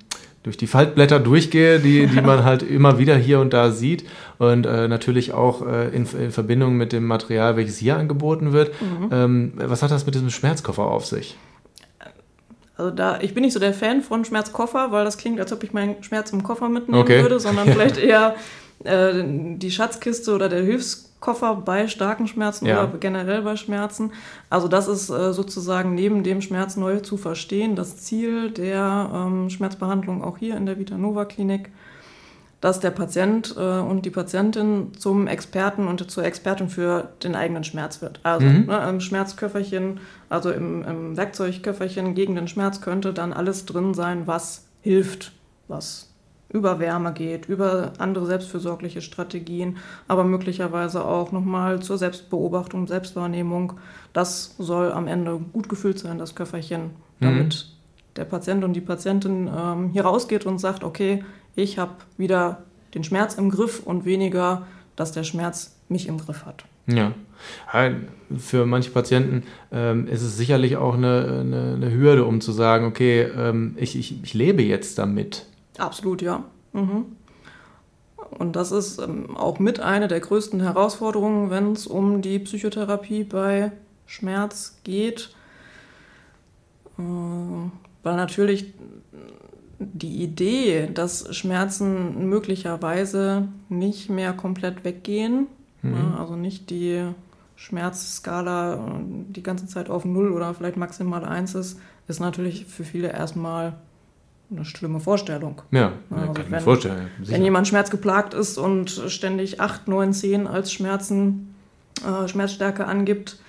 durch 0.46 0.58
die 0.58 0.68
Faltblätter 0.68 1.20
durchgehe, 1.20 1.80
die, 1.80 2.06
die 2.06 2.22
man 2.22 2.44
halt 2.44 2.62
immer 2.62 3.00
wieder 3.00 3.16
hier 3.16 3.40
und 3.40 3.52
da 3.52 3.72
sieht. 3.72 4.06
Und 4.38 4.68
äh, 4.68 4.88
natürlich 4.88 5.34
auch 5.34 5.66
äh, 5.66 5.88
in, 5.88 6.06
in, 6.06 6.32
Verbindung 6.32 6.78
mit 6.78 6.94
dem 6.94 7.06
Material, 7.06 7.58
welches 7.58 7.78
hier 7.80 7.98
angeboten 7.98 8.54
wird. 8.54 8.72
Mhm. 8.80 9.10
Ähm, 9.12 9.54
was 9.56 9.82
hat 9.82 9.90
das 9.90 10.06
mit 10.06 10.14
diesem 10.14 10.30
Schmerzkoffer 10.30 10.84
auf 10.84 11.08
sich? 11.08 11.36
Also 12.78 12.92
da, 12.92 13.20
ich 13.22 13.34
bin 13.34 13.44
nicht 13.44 13.54
so 13.54 13.60
der 13.60 13.74
Fan 13.74 14.04
von 14.04 14.24
Schmerzkoffer, 14.24 14.92
weil 14.92 15.04
das 15.04 15.18
klingt, 15.18 15.40
als 15.40 15.52
ob 15.52 15.64
ich 15.64 15.74
meinen 15.74 16.04
Schmerz 16.04 16.32
im 16.32 16.44
Koffer 16.44 16.70
mitnehmen 16.70 17.02
okay. 17.02 17.24
würde, 17.24 17.40
sondern 17.40 17.68
vielleicht 17.68 17.98
eher 18.04 18.36
äh, 18.84 19.24
die 19.58 19.72
Schatzkiste 19.72 20.34
oder 20.34 20.50
der 20.50 20.64
Hilfskoffer 20.64 21.56
bei 21.56 21.88
starken 21.88 22.28
Schmerzen 22.28 22.66
ja. 22.66 22.84
oder 22.84 22.98
generell 22.98 23.42
bei 23.42 23.56
Schmerzen. 23.56 24.12
Also 24.50 24.68
das 24.68 24.88
ist 24.88 25.10
äh, 25.10 25.34
sozusagen 25.34 25.96
neben 25.96 26.24
dem 26.24 26.42
Schmerz 26.42 26.76
neu 26.76 27.00
zu 27.00 27.18
verstehen, 27.18 27.76
das 27.76 27.98
Ziel 27.98 28.52
der 28.52 29.10
ähm, 29.14 29.50
Schmerzbehandlung 29.50 30.24
auch 30.24 30.38
hier 30.38 30.58
in 30.58 30.66
der 30.66 30.78
Vitanova 30.78 31.26
Klinik, 31.26 31.70
dass 32.60 32.80
der 32.80 32.92
Patient 32.92 33.56
äh, 33.58 33.80
und 33.80 34.06
die 34.06 34.10
Patientin 34.10 34.92
zum 34.98 35.28
Experten 35.28 35.88
und 35.88 36.10
zur 36.10 36.26
Expertin 36.26 36.68
für 36.68 37.10
den 37.24 37.36
eigenen 37.36 37.64
Schmerz 37.64 38.02
wird. 38.02 38.20
Also 38.24 38.46
mhm. 38.46 38.66
ne, 38.66 38.90
im 38.90 39.00
Schmerzköfferchen, 39.00 40.00
also 40.30 40.52
im, 40.52 40.84
im 40.84 41.18
Werkzeugköfferchen 41.18 42.14
gegen 42.14 42.36
den 42.36 42.48
Schmerz 42.48 42.82
könnte 42.82 43.14
dann 43.14 43.34
alles 43.34 43.66
drin 43.66 43.94
sein, 43.94 44.28
was 44.28 44.66
hilft, 44.82 45.32
was 45.68 46.15
über 46.50 46.80
Wärme 46.80 47.14
geht, 47.14 47.48
über 47.48 47.94
andere 47.98 48.26
selbstfürsorgliche 48.26 49.02
Strategien, 49.02 49.78
aber 50.08 50.24
möglicherweise 50.24 51.04
auch 51.04 51.32
nochmal 51.32 51.82
zur 51.82 51.98
Selbstbeobachtung, 51.98 52.88
Selbstwahrnehmung. 52.88 53.74
Das 54.14 54.56
soll 54.58 54.92
am 54.92 55.08
Ende 55.08 55.40
gut 55.54 55.70
gefüllt 55.70 56.00
sein, 56.00 56.18
das 56.18 56.36
Köfferchen, 56.36 56.92
damit 57.20 57.68
mhm. 57.68 58.16
der 58.16 58.26
Patient 58.26 58.64
und 58.64 58.74
die 58.74 58.82
Patientin 58.82 59.48
ähm, 59.48 59.90
hier 59.90 60.04
rausgeht 60.04 60.46
und 60.46 60.60
sagt, 60.60 60.84
okay, 60.84 61.24
ich 61.56 61.78
habe 61.78 61.94
wieder 62.18 62.64
den 62.94 63.04
Schmerz 63.04 63.36
im 63.36 63.50
Griff 63.50 63.82
und 63.84 64.06
weniger, 64.06 64.66
dass 64.96 65.12
der 65.12 65.24
Schmerz 65.24 65.76
mich 65.90 66.08
im 66.08 66.18
Griff 66.18 66.46
hat. 66.46 66.66
Ja. 66.88 67.14
Für 68.38 68.66
manche 68.66 68.92
Patienten 68.92 69.44
ähm, 69.72 70.08
ist 70.08 70.22
es 70.22 70.38
sicherlich 70.38 70.78
auch 70.78 70.96
eine, 70.96 71.42
eine, 71.42 71.74
eine, 71.76 71.92
Hürde, 71.92 72.26
um 72.26 72.42
zu 72.42 72.52
sagen, 72.52 72.86
okay, 72.86 73.24
ähm, 73.24 73.76
ich, 73.78 73.98
ich, 73.98 74.24
ich 74.24 74.34
lebe 74.34 74.64
jetzt 74.64 74.98
damit. 74.98 75.46
Absolut, 75.78 76.22
ja. 76.22 76.44
Mhm. 76.74 77.06
Und 78.32 78.56
das 78.56 78.72
ist 78.72 79.00
ähm, 79.00 79.36
auch 79.38 79.60
mit 79.60 79.80
eine 79.80 80.08
der 80.08 80.20
größten 80.20 80.62
Herausforderungen, 80.62 81.50
wenn 81.50 81.74
es 81.74 81.88
um 81.88 82.22
die 82.22 82.40
Psychotherapie 82.40 83.24
bei 83.24 83.72
Schmerz 84.06 84.78
geht. 84.84 85.36
Äh, 86.98 87.02
weil 87.02 88.16
natürlich 88.16 88.74
die 89.80 90.24
Idee, 90.24 90.90
dass 90.94 91.36
Schmerzen 91.36 92.30
möglicherweise 92.30 93.48
nicht 93.70 94.10
mehr 94.10 94.34
komplett 94.34 94.84
weggehen, 94.84 95.48
mhm. 95.82 95.94
ja, 95.94 96.20
also 96.20 96.36
nicht 96.36 96.70
die 96.70 97.04
Schmerzskala 97.56 99.02
die 99.30 99.44
ganze 99.44 99.68
Zeit 99.68 99.90
auf 99.90 100.06
0 100.06 100.32
oder 100.32 100.54
vielleicht 100.54 100.78
maximal 100.78 101.24
1 101.24 101.56
ist, 101.56 101.80
ist 102.08 102.20
natürlich 102.20 102.66
für 102.66 102.84
viele 102.84 103.12
erstmal 103.12 103.74
eine 104.52 104.66
schlimme 104.66 105.00
Vorstellung. 105.00 105.62
Ja, 105.72 105.94
also 106.10 106.34
kann 106.34 106.46
ich 106.46 106.52
mir 106.52 106.62
vorstellen. 106.62 107.08
Wenn 107.20 107.44
jemand 107.44 107.68
schmerzgeplagt 107.68 108.34
ist 108.34 108.58
und 108.58 108.90
ständig 109.08 109.60
8, 109.60 109.88
9, 109.88 110.14
10 110.14 110.48
als 110.48 110.72
Schmerzen, 110.72 111.56
äh, 112.06 112.28
Schmerzstärke 112.28 112.86
angibt, 112.86 113.40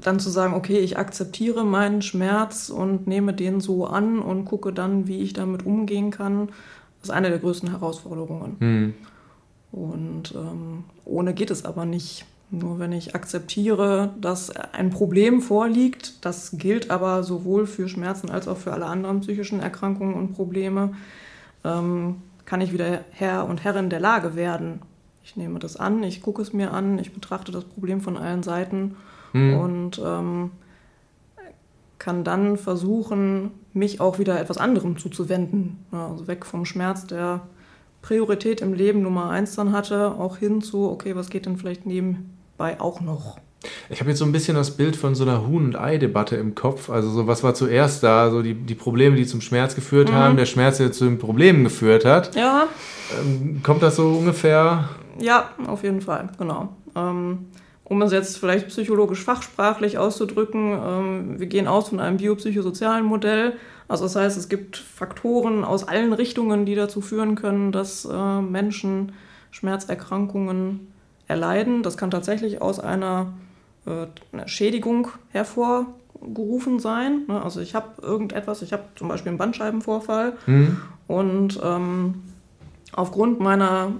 dann 0.00 0.20
zu 0.20 0.30
sagen, 0.30 0.54
okay, 0.54 0.78
ich 0.78 0.98
akzeptiere 0.98 1.64
meinen 1.64 2.02
Schmerz 2.02 2.68
und 2.68 3.06
nehme 3.06 3.34
den 3.34 3.60
so 3.60 3.86
an 3.86 4.20
und 4.20 4.44
gucke 4.44 4.72
dann, 4.72 5.08
wie 5.08 5.20
ich 5.20 5.32
damit 5.32 5.66
umgehen 5.66 6.10
kann, 6.10 6.50
ist 7.02 7.10
eine 7.10 7.30
der 7.30 7.38
größten 7.38 7.70
Herausforderungen. 7.70 8.56
Mhm. 8.60 8.94
Und 9.72 10.34
ähm, 10.34 10.84
ohne 11.04 11.34
geht 11.34 11.50
es 11.50 11.64
aber 11.64 11.84
nicht. 11.84 12.26
Nur 12.52 12.80
wenn 12.80 12.90
ich 12.90 13.14
akzeptiere, 13.14 14.12
dass 14.20 14.50
ein 14.50 14.90
Problem 14.90 15.40
vorliegt, 15.40 16.24
das 16.24 16.52
gilt 16.58 16.90
aber 16.90 17.22
sowohl 17.22 17.66
für 17.66 17.88
Schmerzen 17.88 18.28
als 18.28 18.48
auch 18.48 18.56
für 18.56 18.72
alle 18.72 18.86
anderen 18.86 19.20
psychischen 19.20 19.60
Erkrankungen 19.60 20.14
und 20.14 20.32
Probleme, 20.32 20.94
ähm, 21.64 22.16
kann 22.46 22.60
ich 22.60 22.72
wieder 22.72 23.04
Herr 23.12 23.46
und 23.46 23.62
Herrin 23.62 23.88
der 23.88 24.00
Lage 24.00 24.34
werden. 24.34 24.82
Ich 25.22 25.36
nehme 25.36 25.60
das 25.60 25.76
an, 25.76 26.02
ich 26.02 26.22
gucke 26.22 26.42
es 26.42 26.52
mir 26.52 26.72
an, 26.72 26.98
ich 26.98 27.12
betrachte 27.12 27.52
das 27.52 27.64
Problem 27.64 28.00
von 28.00 28.16
allen 28.16 28.42
Seiten 28.42 28.96
hm. 29.30 29.56
und 29.56 30.02
ähm, 30.04 30.50
kann 31.98 32.24
dann 32.24 32.56
versuchen, 32.56 33.52
mich 33.72 34.00
auch 34.00 34.18
wieder 34.18 34.40
etwas 34.40 34.58
anderem 34.58 34.96
zuzuwenden. 34.96 35.84
Also 35.92 36.26
weg 36.26 36.44
vom 36.44 36.64
Schmerz, 36.64 37.06
der 37.06 37.42
Priorität 38.02 38.60
im 38.60 38.72
Leben 38.72 39.02
Nummer 39.02 39.30
eins 39.30 39.54
dann 39.54 39.70
hatte, 39.70 40.12
auch 40.18 40.38
hin 40.38 40.62
zu, 40.62 40.90
okay, 40.90 41.14
was 41.14 41.30
geht 41.30 41.46
denn 41.46 41.58
vielleicht 41.58 41.86
neben 41.86 42.39
bei 42.60 42.78
auch 42.78 43.00
noch. 43.00 43.38
Ich 43.88 44.00
habe 44.00 44.10
jetzt 44.10 44.18
so 44.18 44.24
ein 44.26 44.32
bisschen 44.32 44.54
das 44.54 44.76
Bild 44.76 44.94
von 44.94 45.14
so 45.14 45.24
einer 45.24 45.46
Huhn- 45.46 45.64
und 45.64 45.76
Ei-Debatte 45.76 46.36
im 46.36 46.54
Kopf. 46.54 46.90
Also 46.90 47.08
so, 47.08 47.26
was 47.26 47.42
war 47.42 47.54
zuerst 47.54 48.02
da? 48.02 48.30
So 48.30 48.42
die, 48.42 48.54
die 48.54 48.74
Probleme, 48.74 49.16
die 49.16 49.26
zum 49.26 49.40
Schmerz 49.40 49.74
geführt 49.74 50.10
mhm. 50.10 50.14
haben, 50.14 50.36
der 50.36 50.44
Schmerz, 50.44 50.76
der 50.76 50.92
zu 50.92 51.04
den 51.04 51.18
Problemen 51.18 51.64
geführt 51.64 52.04
hat. 52.04 52.36
Ja. 52.36 52.68
Ähm, 53.18 53.62
kommt 53.62 53.82
das 53.82 53.96
so 53.96 54.08
ungefähr? 54.08 54.90
Ja, 55.18 55.50
auf 55.66 55.82
jeden 55.82 56.02
Fall, 56.02 56.28
genau. 56.38 56.68
Ähm, 56.94 57.46
um 57.84 58.02
es 58.02 58.12
jetzt 58.12 58.36
vielleicht 58.36 58.68
psychologisch 58.68 59.24
fachsprachlich 59.24 59.96
auszudrücken, 59.96 60.72
ähm, 60.72 61.40
wir 61.40 61.46
gehen 61.46 61.66
aus 61.66 61.88
von 61.88 61.98
einem 61.98 62.18
biopsychosozialen 62.18 63.06
Modell. 63.06 63.54
Also 63.88 64.04
das 64.04 64.16
heißt, 64.16 64.36
es 64.36 64.50
gibt 64.50 64.76
Faktoren 64.76 65.64
aus 65.64 65.88
allen 65.88 66.12
Richtungen, 66.12 66.66
die 66.66 66.74
dazu 66.74 67.00
führen 67.00 67.36
können, 67.36 67.72
dass 67.72 68.04
äh, 68.04 68.40
Menschen 68.42 69.12
Schmerzerkrankungen 69.50 70.89
erleiden. 71.30 71.82
Das 71.82 71.96
kann 71.96 72.10
tatsächlich 72.10 72.60
aus 72.60 72.80
einer, 72.80 73.32
äh, 73.86 74.06
einer 74.32 74.48
Schädigung 74.48 75.08
hervorgerufen 75.30 76.80
sein. 76.80 77.22
Ne? 77.28 77.42
Also 77.42 77.60
ich 77.60 77.74
habe 77.74 78.02
irgendetwas, 78.02 78.60
ich 78.62 78.72
habe 78.72 78.82
zum 78.96 79.08
Beispiel 79.08 79.30
einen 79.30 79.38
Bandscheibenvorfall 79.38 80.34
mhm. 80.46 80.76
und 81.06 81.60
ähm, 81.62 82.22
aufgrund 82.92 83.40
meiner 83.40 83.92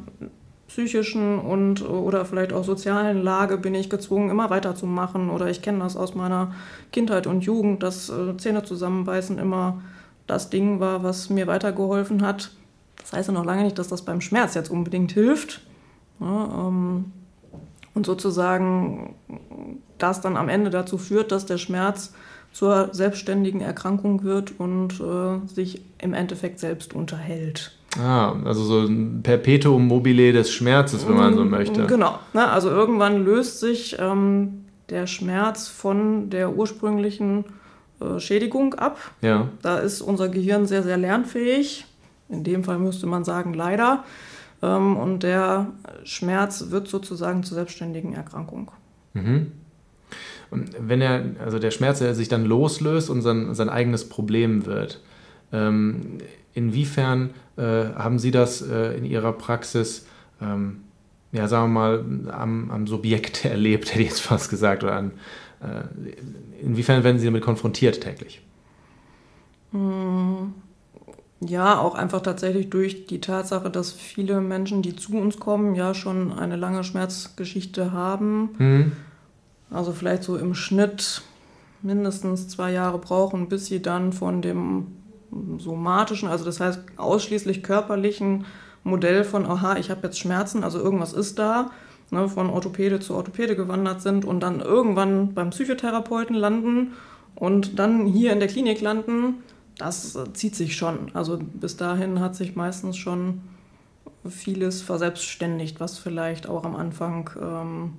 psychischen 0.67 1.39
und 1.41 1.83
oder 1.89 2.25
vielleicht 2.25 2.53
auch 2.53 2.63
sozialen 2.63 3.23
Lage 3.23 3.59
bin 3.59 3.75
ich 3.75 3.91
gezwungen, 3.91 4.31
immer 4.31 4.51
weiterzumachen. 4.51 5.31
Oder 5.31 5.49
ich 5.49 5.63
kenne 5.63 5.81
das 5.81 5.97
aus 5.97 6.15
meiner 6.15 6.53
Kindheit 6.93 7.27
und 7.27 7.45
Jugend, 7.45 7.83
dass 7.83 8.09
äh, 8.09 8.37
Zähne 8.37 8.63
zusammenbeißen 8.63 9.39
immer 9.39 9.81
das 10.29 10.49
Ding 10.49 10.79
war, 10.79 11.03
was 11.03 11.29
mir 11.29 11.49
weitergeholfen 11.49 12.23
hat. 12.23 12.53
Das 13.01 13.13
heißt 13.13 13.29
ja 13.29 13.35
noch 13.35 13.45
lange 13.45 13.65
nicht, 13.65 13.79
dass 13.79 13.89
das 13.89 14.03
beim 14.03 14.21
Schmerz 14.21 14.55
jetzt 14.55 14.71
unbedingt 14.71 15.11
hilft. 15.11 15.61
Ja, 16.21 16.69
ähm, 16.69 17.07
und 17.95 18.07
sozusagen 18.07 19.15
das 19.99 20.21
dann 20.21 20.37
am 20.37 20.49
Ende 20.49 20.71
dazu 20.71 20.99
führt, 20.99 21.33
dass 21.33 21.47
der 21.47 21.59
Schmerz 21.59 22.13
zur 22.53 22.89
selbstständigen 22.93 23.61
Erkrankung 23.61 24.25
wird 24.25 24.59
und 24.59 25.01
äh, 25.01 25.47
sich 25.47 25.83
im 25.99 26.15
Endeffekt 26.15 26.59
selbst 26.59 26.95
unterhält. 26.95 27.73
Ah, 27.99 28.35
also 28.45 28.63
so 28.63 28.81
ein 28.81 29.21
Perpetuum 29.23 29.87
mobile 29.87 30.33
des 30.33 30.53
Schmerzes, 30.53 31.09
wenn 31.09 31.17
man 31.17 31.35
so 31.35 31.45
mm, 31.45 31.51
möchte. 31.51 31.87
Genau. 31.87 32.19
Ne? 32.33 32.49
Also 32.49 32.71
irgendwann 32.71 33.25
löst 33.25 33.61
sich 33.61 33.97
ähm, 33.99 34.65
der 34.91 35.07
Schmerz 35.07 35.69
von 35.69 36.31
der 36.31 36.55
ursprünglichen 36.57 37.45
äh, 38.01 38.21
Schädigung 38.21 38.75
ab. 38.75 38.99
Ja. 39.23 39.49
Da 39.63 39.79
ist 39.79 40.03
unser 40.03 40.29
Gehirn 40.29 40.67
sehr, 40.67 40.83
sehr 40.83 40.97
lernfähig. 40.97 41.87
In 42.29 42.45
dem 42.45 42.63
Fall 42.63 42.79
müsste 42.79 43.07
man 43.07 43.25
sagen, 43.25 43.55
leider. 43.55 44.05
Ähm, 44.63 44.97
und 44.97 45.23
der 45.23 45.73
Schmerz 46.05 46.67
wird 46.71 46.89
sozusagen 46.89 47.43
zur 47.43 47.57
selbstständigen 47.57 48.15
Erkrankung. 48.15 48.71
Mhm. 49.15 49.53
Und 50.51 50.71
wenn 50.79 51.01
er, 51.01 51.25
also 51.45 51.59
der 51.59 51.71
Schmerz 51.71 52.01
der 52.01 52.15
sich 52.15 52.29
dann 52.29 52.45
loslöst 52.45 53.11
und 53.11 53.23
sein, 53.23 53.55
sein 53.55 53.69
eigenes 53.69 54.09
Problem 54.09 54.67
wird, 54.67 55.01
ähm, 55.53 56.19
inwiefern 56.55 57.31
äh, 57.57 57.63
haben 57.63 58.19
Sie 58.19 58.31
das 58.31 58.63
äh, 58.63 58.97
in 58.97 59.05
Ihrer 59.05 59.33
Praxis, 59.33 60.07
ähm, 60.41 60.83
ja, 61.33 61.47
sagen 61.47 61.73
wir 61.73 61.81
mal, 61.81 62.05
am, 62.33 62.71
am, 62.71 62.87
Subjekt 62.87 63.45
erlebt, 63.45 63.91
hätte 63.91 64.03
ich 64.03 64.09
jetzt 64.09 64.23
fast 64.23 64.51
gesagt, 64.51 64.83
oder 64.83 64.97
an, 64.97 65.13
äh, 65.61 66.61
inwiefern 66.61 67.05
werden 67.05 67.19
Sie 67.19 67.27
damit 67.27 67.43
konfrontiert 67.43 68.01
täglich? 68.01 68.43
Hm. 69.71 70.53
Ja, 71.41 71.81
auch 71.81 71.95
einfach 71.95 72.21
tatsächlich 72.21 72.69
durch 72.69 73.07
die 73.07 73.21
Tatsache, 73.21 73.71
dass 73.71 73.93
viele 73.93 74.43
Menschen, 74.43 74.83
die 74.83 74.95
zu 74.95 75.17
uns 75.17 75.39
kommen, 75.39 75.75
ja 75.75 75.95
schon 75.95 76.39
eine 76.39 76.57
lange 76.57 76.85
Schmerzgeschichte 76.85 77.93
haben. 77.93 78.51
Mhm. 78.59 78.93
Also 79.71 79.93
vielleicht 79.93 80.23
so 80.23 80.37
im 80.37 80.55
Schnitt 80.55 81.23
mindestens 81.81 82.49
zwei 82.49 82.73
Jahre 82.73 82.99
brauchen, 82.99 83.49
bis 83.49 83.67
sie 83.67 83.81
dann 83.81 84.13
von 84.13 84.43
dem 84.43 84.89
somatischen, 85.59 86.29
also 86.29 86.45
das 86.45 86.61
heißt 86.61 86.81
ausschließlich 86.97 87.63
körperlichen 87.63 88.45
Modell 88.85 89.25
von, 89.25 89.47
aha, 89.47 89.77
ich 89.77 89.91
habe 89.91 90.01
jetzt 90.05 90.19
Schmerzen, 90.19 90.65
also 90.65 90.79
irgendwas 90.79 91.13
ist 91.13 91.39
da, 91.39 91.71
ne, 92.11 92.29
von 92.29 92.51
Orthopäde 92.51 93.01
zu 93.01 93.15
Orthopäde 93.15 93.57
gewandert 93.57 94.03
sind 94.03 94.25
und 94.25 94.41
dann 94.41 94.61
irgendwann 94.61 95.33
beim 95.33 95.51
Psychotherapeuten 95.51 96.35
landen 96.35 96.93
und 97.35 97.79
dann 97.79 98.05
hier 98.07 98.33
in 98.33 98.41
der 98.41 98.49
Klinik 98.49 98.81
landen 98.81 99.37
das 99.81 100.19
zieht 100.35 100.55
sich 100.55 100.77
schon. 100.77 101.15
Also 101.15 101.39
bis 101.39 101.77
dahin 101.77 102.21
hat 102.21 102.35
sich 102.35 102.55
meistens 102.55 102.97
schon 102.97 103.41
vieles 104.29 104.83
verselbstständigt, 104.83 105.81
was 105.81 105.99
vielleicht 105.99 106.47
auch 106.49 106.65
am 106.65 106.77
Anfang 106.77 107.31
ähm, 107.41 107.93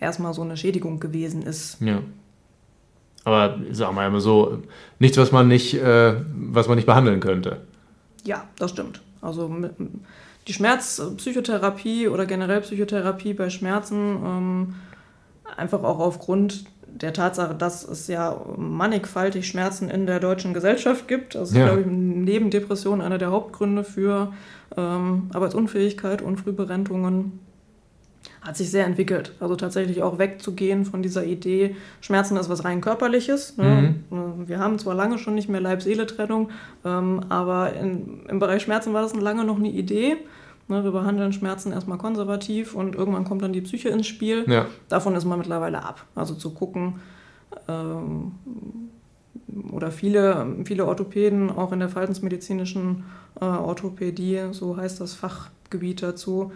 erstmal 0.00 0.34
so 0.34 0.42
eine 0.42 0.56
Schädigung 0.56 0.98
gewesen 0.98 1.42
ist. 1.42 1.80
Ja. 1.80 2.02
Aber 3.24 3.58
sagen 3.70 3.94
wir 3.94 4.10
mal 4.10 4.20
so, 4.20 4.62
nichts, 4.98 5.16
was 5.16 5.30
man 5.30 5.46
nicht, 5.46 5.74
äh, 5.74 6.14
was 6.34 6.66
man 6.66 6.76
nicht 6.76 6.86
behandeln 6.86 7.20
könnte. 7.20 7.60
Ja, 8.24 8.44
das 8.58 8.72
stimmt. 8.72 9.00
Also 9.20 9.48
die 10.48 10.52
Schmerzpsychotherapie 10.52 12.08
oder 12.08 12.26
generell 12.26 12.62
Psychotherapie 12.62 13.34
bei 13.34 13.50
Schmerzen 13.50 14.16
ähm, 14.24 14.74
einfach 15.56 15.82
auch 15.82 16.00
aufgrund 16.00 16.64
der 16.94 17.12
Tatsache, 17.12 17.54
dass 17.54 17.86
es 17.86 18.08
ja 18.08 18.40
mannigfaltig 18.56 19.46
Schmerzen 19.46 19.88
in 19.88 20.06
der 20.06 20.20
deutschen 20.20 20.54
Gesellschaft 20.54 21.08
gibt. 21.08 21.36
Also 21.36 21.56
ja. 21.56 21.66
glaube 21.66 21.82
ich, 21.82 21.86
neben 21.86 22.50
Depression 22.50 23.00
einer 23.00 23.18
der 23.18 23.30
Hauptgründe 23.30 23.84
für 23.84 24.32
ähm, 24.76 25.30
Arbeitsunfähigkeit 25.32 26.22
und 26.22 26.38
Frühberentungen 26.40 27.40
hat 28.40 28.56
sich 28.56 28.70
sehr 28.70 28.86
entwickelt. 28.86 29.32
Also 29.40 29.56
tatsächlich 29.56 30.02
auch 30.02 30.18
wegzugehen 30.18 30.84
von 30.84 31.02
dieser 31.02 31.24
Idee, 31.24 31.76
Schmerzen 32.00 32.36
ist 32.36 32.48
was 32.48 32.64
rein 32.64 32.80
körperliches. 32.80 33.56
Ne? 33.56 33.94
Mhm. 34.10 34.48
Wir 34.48 34.58
haben 34.58 34.78
zwar 34.78 34.94
lange 34.94 35.18
schon 35.18 35.34
nicht 35.34 35.48
mehr 35.48 35.60
Leib-Seele-Trennung, 35.60 36.50
ähm, 36.84 37.20
aber 37.28 37.74
in, 37.74 38.26
im 38.28 38.38
Bereich 38.38 38.62
Schmerzen 38.62 38.92
war 38.92 39.02
das 39.02 39.14
lange 39.14 39.44
noch 39.44 39.58
eine 39.58 39.70
Idee. 39.70 40.16
Ne, 40.68 40.84
wir 40.84 40.90
behandeln 40.90 41.32
Schmerzen 41.32 41.72
erstmal 41.72 41.96
konservativ 41.96 42.74
und 42.74 42.94
irgendwann 42.94 43.24
kommt 43.24 43.42
dann 43.42 43.54
die 43.54 43.62
Psyche 43.62 43.88
ins 43.88 44.06
Spiel. 44.06 44.44
Ja. 44.46 44.66
Davon 44.90 45.14
ist 45.14 45.24
man 45.24 45.38
mittlerweile 45.38 45.82
ab. 45.82 46.04
Also 46.14 46.34
zu 46.34 46.50
gucken, 46.50 47.00
ähm, 47.68 48.32
oder 49.72 49.90
viele, 49.90 50.46
viele 50.64 50.84
Orthopäden, 50.84 51.50
auch 51.50 51.72
in 51.72 51.78
der 51.78 51.88
verhaltensmedizinischen 51.88 53.04
äh, 53.40 53.44
Orthopädie, 53.44 54.40
so 54.52 54.76
heißt 54.76 55.00
das 55.00 55.14
Fachgebiet 55.14 56.02
dazu, 56.02 56.52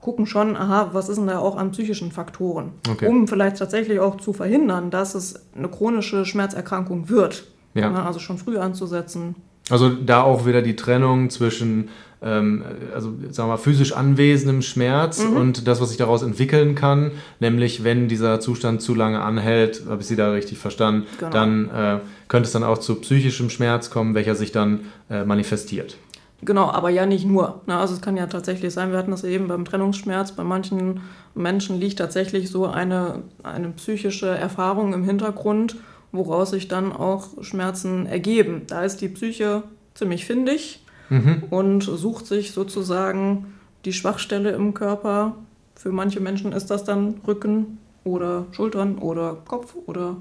gucken 0.00 0.26
schon, 0.26 0.56
aha, 0.56 0.90
was 0.92 1.08
ist 1.08 1.16
denn 1.16 1.26
da 1.26 1.38
auch 1.38 1.56
an 1.56 1.70
psychischen 1.70 2.12
Faktoren, 2.12 2.72
okay. 2.88 3.08
um 3.08 3.28
vielleicht 3.28 3.58
tatsächlich 3.58 4.00
auch 4.00 4.16
zu 4.16 4.32
verhindern, 4.32 4.90
dass 4.90 5.14
es 5.14 5.46
eine 5.56 5.68
chronische 5.68 6.24
Schmerzerkrankung 6.24 7.08
wird. 7.08 7.44
Ja. 7.74 7.90
Ne, 7.90 8.02
also 8.02 8.20
schon 8.20 8.38
früh 8.38 8.56
anzusetzen, 8.58 9.34
Also 9.70 9.90
da 9.90 10.22
auch 10.22 10.46
wieder 10.46 10.62
die 10.62 10.76
Trennung 10.76 11.30
zwischen 11.30 11.88
ähm, 12.22 12.64
also 12.94 13.14
sagen 13.30 13.48
wir 13.48 13.52
mal, 13.52 13.56
physisch 13.58 13.92
anwesendem 13.92 14.62
Schmerz 14.62 15.22
mhm. 15.24 15.36
und 15.36 15.68
das, 15.68 15.80
was 15.80 15.88
sich 15.88 15.98
daraus 15.98 16.22
entwickeln 16.22 16.74
kann, 16.74 17.12
nämlich 17.40 17.84
wenn 17.84 18.08
dieser 18.08 18.40
Zustand 18.40 18.82
zu 18.82 18.94
lange 18.94 19.20
anhält, 19.20 19.84
habe 19.88 20.00
ich 20.00 20.06
Sie 20.06 20.16
da 20.16 20.30
richtig 20.32 20.58
verstanden, 20.58 21.06
genau. 21.18 21.30
dann 21.30 21.70
äh, 21.70 21.98
könnte 22.28 22.46
es 22.46 22.52
dann 22.52 22.64
auch 22.64 22.78
zu 22.78 22.96
psychischem 22.96 23.50
Schmerz 23.50 23.90
kommen, 23.90 24.14
welcher 24.14 24.34
sich 24.34 24.52
dann 24.52 24.80
äh, 25.10 25.24
manifestiert. 25.24 25.96
Genau, 26.42 26.70
aber 26.70 26.90
ja 26.90 27.06
nicht 27.06 27.24
nur. 27.24 27.62
Ne? 27.66 27.76
Also 27.76 27.94
es 27.94 28.00
kann 28.00 28.16
ja 28.16 28.26
tatsächlich 28.26 28.72
sein, 28.74 28.90
wir 28.90 28.98
hatten 28.98 29.12
das 29.12 29.24
eben 29.24 29.48
beim 29.48 29.64
Trennungsschmerz, 29.64 30.32
bei 30.32 30.44
manchen 30.44 31.00
Menschen 31.34 31.80
liegt 31.80 31.98
tatsächlich 31.98 32.50
so 32.50 32.66
eine, 32.66 33.22
eine 33.42 33.70
psychische 33.70 34.28
Erfahrung 34.28 34.92
im 34.92 35.04
Hintergrund, 35.04 35.76
woraus 36.12 36.50
sich 36.50 36.68
dann 36.68 36.92
auch 36.92 37.42
Schmerzen 37.42 38.06
ergeben. 38.06 38.62
Da 38.66 38.84
ist 38.84 39.00
die 39.00 39.08
Psyche 39.08 39.62
ziemlich 39.94 40.26
findig 40.26 40.83
mhm. 41.10 41.44
und 41.50 41.82
sucht 41.82 42.26
sich 42.26 42.52
sozusagen 42.52 43.54
die 43.84 43.92
Schwachstelle 43.92 44.52
im 44.52 44.74
Körper. 44.74 45.36
Für 45.74 45.92
manche 45.92 46.20
Menschen 46.20 46.52
ist 46.52 46.70
das 46.70 46.84
dann 46.84 47.20
Rücken 47.26 47.78
oder 48.04 48.46
Schultern 48.52 48.98
oder 48.98 49.36
Kopf 49.46 49.74
oder 49.86 50.16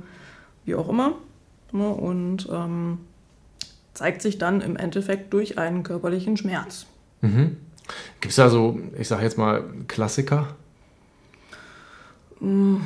wie 0.65 0.75
auch 0.75 0.89
immer. 0.89 1.13
Ne? 1.71 1.87
Und 1.87 2.47
ähm, 2.51 2.99
zeigt 3.93 4.21
sich 4.21 4.37
dann 4.37 4.61
im 4.61 4.75
Endeffekt 4.75 5.33
durch 5.33 5.57
einen 5.57 5.83
körperlichen 5.83 6.37
Schmerz. 6.37 6.85
Mhm. 7.21 7.57
Gibt 8.21 8.31
es 8.31 8.35
da 8.37 8.49
so, 8.49 8.79
ich 8.97 9.07
sage 9.07 9.23
jetzt 9.23 9.37
mal, 9.37 9.63
Klassiker? 9.87 10.55
Mm, 12.39 12.77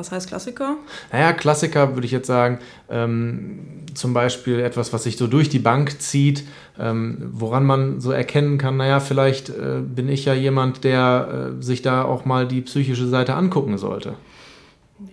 was 0.00 0.10
heißt 0.10 0.28
Klassiker? 0.28 0.76
Naja, 1.12 1.32
Klassiker 1.32 1.94
würde 1.94 2.06
ich 2.06 2.12
jetzt 2.12 2.26
sagen, 2.26 2.58
ähm, 2.88 3.84
zum 3.94 4.14
Beispiel 4.14 4.60
etwas, 4.60 4.92
was 4.92 5.04
sich 5.04 5.16
so 5.16 5.26
durch 5.26 5.48
die 5.48 5.58
Bank 5.58 6.00
zieht, 6.00 6.44
ähm, 6.78 7.18
woran 7.32 7.64
man 7.64 8.00
so 8.00 8.10
erkennen 8.10 8.56
kann, 8.56 8.78
naja, 8.78 9.00
vielleicht 9.00 9.50
äh, 9.50 9.80
bin 9.84 10.08
ich 10.08 10.24
ja 10.24 10.34
jemand, 10.34 10.84
der 10.84 11.54
äh, 11.58 11.62
sich 11.62 11.82
da 11.82 12.04
auch 12.04 12.24
mal 12.24 12.48
die 12.48 12.62
psychische 12.62 13.06
Seite 13.06 13.34
angucken 13.34 13.76
sollte. 13.76 14.14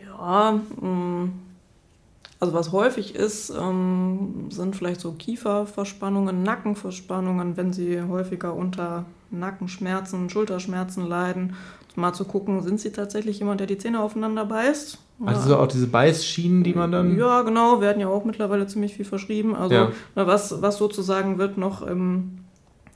Ja, 0.03 0.59
mh 0.81 0.87
mm, 0.87 1.31
also 2.39 2.53
was 2.53 2.71
häufig 2.71 3.15
ist, 3.15 3.49
ähm, 3.49 4.49
sind 4.49 4.75
vielleicht 4.75 5.01
so 5.01 5.13
Kieferverspannungen, 5.13 6.43
Nackenverspannungen, 6.43 7.57
wenn 7.57 7.73
sie 7.73 8.01
häufiger 8.01 8.53
unter 8.53 9.05
Nackenschmerzen, 9.31 10.29
Schulterschmerzen 10.29 11.07
leiden. 11.07 11.55
Mal 11.95 12.13
zu 12.13 12.25
gucken, 12.25 12.61
sind 12.61 12.79
sie 12.79 12.91
tatsächlich 12.91 13.39
jemand, 13.39 13.59
der 13.59 13.65
die 13.65 13.79
Zähne 13.79 14.01
aufeinander 14.01 14.45
beißt? 14.45 14.99
Also 15.25 15.49
so 15.49 15.57
auch 15.57 15.67
diese 15.67 15.87
Beißschienen, 15.87 16.63
die 16.63 16.75
man 16.75 16.91
dann. 16.91 17.17
Ja, 17.17 17.41
genau, 17.41 17.81
werden 17.81 17.99
ja 17.99 18.07
auch 18.07 18.23
mittlerweile 18.23 18.67
ziemlich 18.67 18.93
viel 18.93 19.05
verschrieben. 19.05 19.55
Also 19.55 19.73
ja. 19.73 19.91
was, 20.13 20.61
was 20.61 20.77
sozusagen 20.77 21.39
wird 21.39 21.57
noch 21.57 21.81
im, 21.81 22.45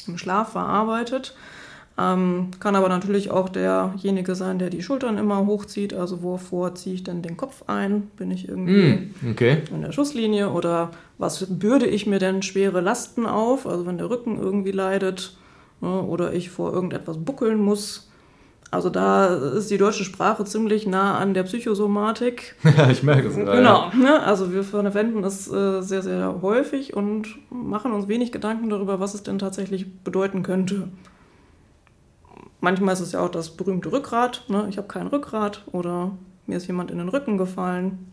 im 0.05 0.19
Schlaf 0.19 0.51
verarbeitet. 0.51 1.35
Ähm, 2.01 2.47
kann 2.59 2.75
aber 2.75 2.89
natürlich 2.89 3.31
auch 3.31 3.49
derjenige 3.49 4.33
sein, 4.35 4.59
der 4.59 4.69
die 4.69 4.81
Schultern 4.81 5.17
immer 5.17 5.45
hochzieht. 5.45 5.93
Also 5.93 6.23
wovor 6.23 6.73
ziehe 6.73 6.95
ich 6.95 7.03
denn 7.03 7.21
den 7.21 7.37
Kopf 7.37 7.63
ein? 7.67 8.09
Bin 8.17 8.31
ich 8.31 8.47
irgendwie 8.47 9.11
mm, 9.21 9.31
okay. 9.31 9.57
in 9.71 9.81
der 9.81 9.91
Schusslinie? 9.91 10.49
Oder 10.51 10.91
was 11.17 11.45
bürde 11.49 11.85
ich 11.85 12.07
mir 12.07 12.19
denn 12.19 12.41
schwere 12.41 12.81
Lasten 12.81 13.25
auf? 13.25 13.67
Also 13.67 13.85
wenn 13.85 13.97
der 13.97 14.09
Rücken 14.09 14.39
irgendwie 14.39 14.71
leidet 14.71 15.37
ne? 15.81 16.01
oder 16.01 16.33
ich 16.33 16.49
vor 16.49 16.73
irgendetwas 16.73 17.17
buckeln 17.17 17.59
muss. 17.59 18.09
Also 18.71 18.89
da 18.89 19.25
ist 19.35 19.69
die 19.69 19.77
deutsche 19.77 20.05
Sprache 20.05 20.45
ziemlich 20.45 20.87
nah 20.87 21.17
an 21.17 21.33
der 21.33 21.43
Psychosomatik. 21.43 22.55
Ja, 22.77 22.89
ich 22.89 23.03
merke 23.03 23.27
es. 23.27 23.35
Genau. 23.35 23.91
Ne? 23.93 24.23
Also 24.23 24.53
wir 24.53 24.63
verwenden 24.63 25.25
es 25.25 25.51
äh, 25.51 25.81
sehr, 25.81 26.01
sehr 26.01 26.41
häufig 26.41 26.95
und 26.95 27.27
machen 27.49 27.91
uns 27.91 28.07
wenig 28.07 28.31
Gedanken 28.31 28.69
darüber, 28.69 29.01
was 29.01 29.13
es 29.13 29.23
denn 29.23 29.39
tatsächlich 29.39 30.03
bedeuten 30.03 30.41
könnte. 30.41 30.87
Manchmal 32.61 32.93
ist 32.93 33.01
es 33.01 33.11
ja 33.11 33.19
auch 33.19 33.29
das 33.29 33.49
berühmte 33.49 33.91
Rückgrat. 33.91 34.43
Ne? 34.47 34.67
Ich 34.69 34.77
habe 34.77 34.87
kein 34.87 35.07
Rückgrat 35.07 35.63
oder 35.71 36.11
mir 36.47 36.57
ist 36.57 36.67
jemand 36.67 36.91
in 36.91 36.99
den 36.99 37.09
Rücken 37.09 37.37
gefallen. 37.37 38.11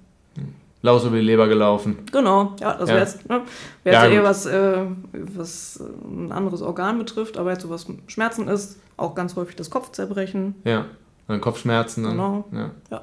Laus 0.81 1.05
über 1.05 1.17
die 1.17 1.23
Leber 1.23 1.49
gelaufen. 1.49 1.99
Genau, 2.13 2.55
ja, 2.61 2.75
das 2.75 2.89
wäre 2.89 3.01
jetzt, 3.01 3.29
ne, 3.29 3.43
wär 3.83 3.93
ja, 3.93 4.07
eher 4.07 4.23
was, 4.23 4.47
äh, 4.47 4.85
was 5.13 5.83
ein 6.05 6.31
anderes 6.31 6.63
Organ 6.63 6.99
betrifft, 6.99 7.37
aber 7.37 7.51
jetzt 7.51 7.63
so 7.63 7.71
was 7.71 7.87
Schmerzen 8.07 8.47
ist, 8.47 8.79
auch 8.97 9.17
ganz 9.17 9.35
häufig 9.35 9.57
das 9.57 9.71
Kopfzerbrechen. 9.71 10.55
Ja, 10.65 10.87
dann 11.27 11.41
Kopfschmerzen. 11.41 12.05
Dann, 12.05 12.13
genau. 12.13 12.45
Ja. 12.53 12.71
ja. 12.91 13.03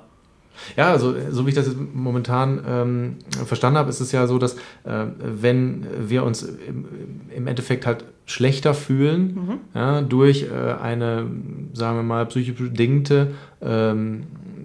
Ja, 0.76 0.92
also 0.92 1.14
so 1.30 1.46
wie 1.46 1.50
ich 1.50 1.56
das 1.56 1.68
jetzt 1.68 1.78
momentan 1.94 2.64
ähm, 2.68 3.16
verstanden 3.46 3.78
habe, 3.78 3.90
ist 3.90 4.00
es 4.00 4.12
ja 4.12 4.28
so, 4.28 4.38
dass 4.38 4.54
äh, 4.84 5.06
wenn 5.20 5.86
wir 6.08 6.24
uns 6.24 6.44
im, 6.44 6.86
im, 7.36 7.48
Endeffekt 7.48 7.86
halt 7.86 8.06
schlechter 8.26 8.74
fühlen 8.74 9.22
mhm. 9.36 9.60
ja, 9.74 10.02
durch 10.02 10.44
äh, 10.44 10.74
eine, 10.82 11.28
sagen 11.74 11.98
wir 11.98 12.04
mal, 12.04 12.26
psychisch 12.26 12.56
bedingte 12.56 13.32
ähm, 13.62 14.24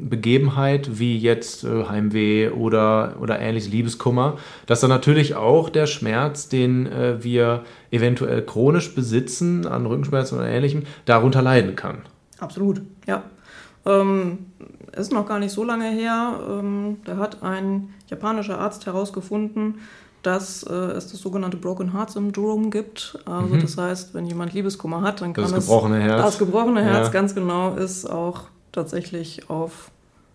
Begebenheit 0.09 0.99
wie 0.99 1.19
jetzt 1.19 1.65
äh, 1.65 1.85
Heimweh 1.85 2.49
oder, 2.51 3.17
oder 3.21 3.39
ähnliches 3.39 3.71
Liebeskummer, 3.71 4.39
dass 4.67 4.81
dann 4.81 4.91
natürlich 4.91 5.35
auch 5.35 5.69
der 5.69 5.87
Schmerz, 5.87 6.49
den 6.49 6.87
äh, 6.87 7.23
wir 7.23 7.65
eventuell 7.91 8.43
chronisch 8.43 8.95
besitzen 8.95 9.67
an 9.67 9.87
Rückenschmerzen 9.87 10.39
oder 10.39 10.49
ähnlichem, 10.49 10.85
darunter 11.05 11.43
leiden 11.43 11.77
kann. 11.77 11.99
Absolut, 12.39 12.81
ja. 13.07 13.25
Ähm, 13.87 14.39
ist 14.97 15.13
noch 15.13 15.27
gar 15.27 15.39
nicht 15.39 15.53
so 15.53 15.65
lange 15.65 15.91
her. 15.91 16.41
Ähm, 16.49 16.99
da 17.05 17.17
hat 17.17 17.43
ein 17.43 17.95
japanischer 18.09 18.59
Arzt 18.59 18.87
herausgefunden, 18.87 19.81
dass 20.23 20.63
äh, 20.63 20.75
es 20.75 21.11
das 21.11 21.21
sogenannte 21.21 21.57
Broken 21.57 21.93
Heart 21.93 22.11
Syndrome 22.11 22.71
gibt. 22.71 23.19
Also 23.25 23.55
mhm. 23.55 23.61
das 23.61 23.77
heißt, 23.77 24.15
wenn 24.15 24.27
jemand 24.27 24.53
Liebeskummer 24.53 25.03
hat, 25.03 25.21
dann 25.21 25.33
kann 25.33 25.45
das 25.45 25.67
gebrochene 25.67 25.99
es, 25.99 26.05
Herz. 26.05 26.23
das 26.23 26.39
gebrochene 26.39 26.83
Herz 26.83 27.07
ja. 27.07 27.13
ganz 27.13 27.35
genau 27.35 27.75
ist 27.75 28.07
auch 28.07 28.45
tatsächlich 28.73 29.49
auf 29.49 29.91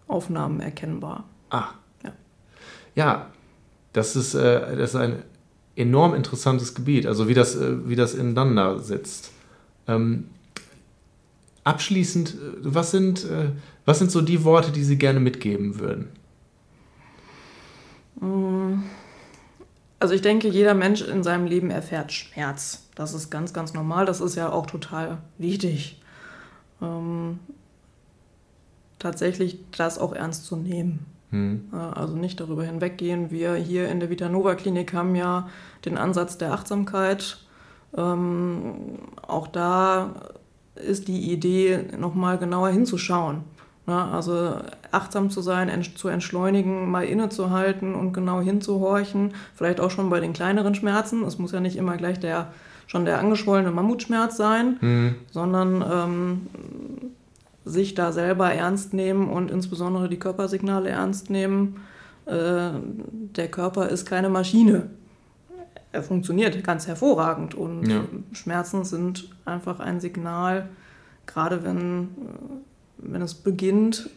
Aufnahmen 0.07 0.59
erkennbar. 0.59 1.25
Ah. 1.49 1.69
Ja, 2.03 2.11
ja 2.95 3.27
das, 3.93 4.15
ist, 4.15 4.33
äh, 4.33 4.75
das 4.75 4.91
ist 4.91 4.95
ein 4.95 5.23
enorm 5.75 6.15
interessantes 6.15 6.73
Gebiet, 6.73 7.05
also 7.05 7.27
wie 7.27 7.33
das, 7.33 7.55
äh, 7.55 7.87
wie 7.87 7.95
das 7.95 8.13
ineinander 8.13 8.79
sitzt. 8.79 9.31
Ähm, 9.87 10.29
abschließend, 11.63 12.29
äh, 12.29 12.35
was 12.61 12.91
sind, 12.91 13.25
äh, 13.25 13.49
was 13.85 13.99
sind 13.99 14.11
so 14.11 14.21
die 14.21 14.43
Worte, 14.43 14.71
die 14.71 14.83
Sie 14.83 14.97
gerne 14.97 15.19
mitgeben 15.19 15.79
würden? 15.79 16.09
Also 19.99 20.13
ich 20.13 20.21
denke, 20.21 20.47
jeder 20.47 20.73
Mensch 20.73 21.01
in 21.01 21.23
seinem 21.23 21.45
Leben 21.45 21.69
erfährt 21.69 22.11
Schmerz. 22.11 22.87
Das 22.95 23.13
ist 23.13 23.29
ganz, 23.29 23.53
ganz 23.53 23.73
normal. 23.73 24.05
Das 24.05 24.21
ist 24.21 24.35
ja 24.35 24.51
auch 24.51 24.65
total 24.65 25.17
wichtig. 25.37 26.01
Ähm, 26.81 27.39
tatsächlich 28.99 29.59
das 29.77 29.99
auch 29.99 30.13
ernst 30.13 30.45
zu 30.45 30.55
nehmen. 30.55 31.05
Hm. 31.31 31.69
Also 31.71 32.15
nicht 32.15 32.39
darüber 32.39 32.63
hinweggehen. 32.63 33.31
Wir 33.31 33.55
hier 33.55 33.89
in 33.89 33.99
der 33.99 34.09
Vitanova 34.09 34.55
Klinik 34.55 34.93
haben 34.93 35.15
ja 35.15 35.49
den 35.85 35.97
Ansatz 35.97 36.37
der 36.37 36.53
Achtsamkeit. 36.53 37.39
Ähm, 37.97 38.99
auch 39.27 39.47
da 39.47 40.13
ist 40.75 41.07
die 41.07 41.31
Idee, 41.31 41.83
nochmal 41.97 42.37
genauer 42.37 42.69
hinzuschauen. 42.69 43.43
Ja, 43.87 44.09
also 44.09 44.55
achtsam 44.91 45.29
zu 45.29 45.41
sein, 45.41 45.69
ent 45.69 45.97
zu 45.97 46.07
entschleunigen, 46.07 46.89
mal 46.89 47.05
innezuhalten 47.05 47.93
und 47.93 48.13
genau 48.13 48.41
hinzuhorchen. 48.41 49.33
Vielleicht 49.53 49.79
auch 49.79 49.91
schon 49.91 50.09
bei 50.09 50.19
den 50.19 50.33
kleineren 50.33 50.73
Schmerzen. 50.73 51.23
Es 51.23 51.37
muss 51.37 51.51
ja 51.51 51.59
nicht 51.59 51.75
immer 51.75 51.97
gleich 51.97 52.19
der 52.19 52.53
schon 52.87 53.05
der 53.05 53.19
angeschwollene 53.19 53.71
Mammutschmerz 53.71 54.37
sein, 54.37 54.77
mhm. 54.79 55.15
sondern 55.31 55.83
ähm, 55.91 56.47
sich 57.63 57.95
da 57.95 58.11
selber 58.11 58.53
ernst 58.53 58.93
nehmen 58.93 59.27
und 59.27 59.49
insbesondere 59.49 60.07
die 60.07 60.19
Körpersignale 60.19 60.89
ernst 60.89 61.31
nehmen. 61.31 61.77
Äh, 62.25 62.69
der 63.35 63.47
Körper 63.49 63.89
ist 63.89 64.05
keine 64.05 64.29
Maschine 64.29 64.89
er 65.95 66.03
funktioniert 66.03 66.61
ganz 66.63 66.87
hervorragend 66.87 67.55
und 67.55 67.87
ja. 67.87 68.03
Schmerzen 68.33 68.83
sind 68.83 69.29
einfach 69.45 69.79
ein 69.79 70.01
Signal, 70.01 70.69
gerade 71.25 71.63
wenn, 71.63 72.09
wenn 72.97 73.21
es 73.21 73.33
beginnt, 73.33 74.09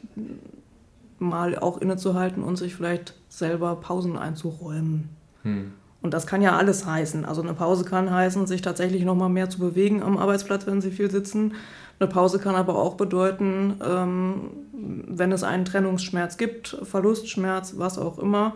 mal 1.18 1.58
auch 1.58 1.78
innezuhalten 1.78 2.42
und 2.42 2.56
sich 2.56 2.74
vielleicht 2.74 3.14
selber 3.28 3.76
Pausen 3.76 4.16
einzuräumen. 4.16 5.08
Hm. 5.42 5.72
Und 6.00 6.14
das 6.14 6.26
kann 6.26 6.42
ja 6.42 6.56
alles 6.56 6.86
heißen. 6.86 7.24
Also 7.24 7.42
eine 7.42 7.54
Pause 7.54 7.84
kann 7.84 8.10
heißen, 8.10 8.46
sich 8.46 8.62
tatsächlich 8.62 9.04
noch 9.04 9.16
mal 9.16 9.28
mehr 9.28 9.50
zu 9.50 9.58
bewegen 9.58 10.02
am 10.02 10.16
Arbeitsplatz, 10.16 10.66
wenn 10.66 10.80
sie 10.80 10.92
viel 10.92 11.10
sitzen. 11.10 11.54
Eine 11.98 12.08
Pause 12.08 12.38
kann 12.38 12.54
aber 12.54 12.76
auch 12.78 12.94
bedeuten, 12.94 13.74
ähm, 13.84 14.50
wenn 14.72 15.32
es 15.32 15.42
einen 15.42 15.64
Trennungsschmerz 15.64 16.36
gibt, 16.36 16.78
Verlustschmerz, 16.84 17.74
was 17.78 17.98
auch 17.98 18.20
immer, 18.20 18.54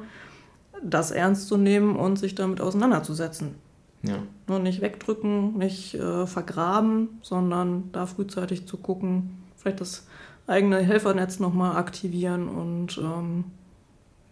das 0.85 1.11
ernst 1.11 1.49
zu 1.49 1.57
nehmen 1.57 1.97
und 1.97 2.17
sich 2.17 2.37
damit 2.37 2.61
auseinanderzusetzen. 2.61 3.57
Ja. 4.03 4.19
Nur 4.49 4.61
nicht 4.61 4.81
wegdrücken, 4.81 5.59
nicht 5.59 5.95
äh, 5.95 6.27
vergraben, 6.27 7.21
sondern 7.23 7.91
da 7.93 8.07
frühzeitig 8.07 8.67
zu 8.67 8.77
gucken, 8.77 9.42
vielleicht 9.63 9.81
das 9.81 10.07
eigene 10.47 10.79
Helfernetz 10.81 11.39
nochmal 11.39 11.77
aktivieren 11.77 12.49
und 12.49 12.99
ähm, 12.99 13.45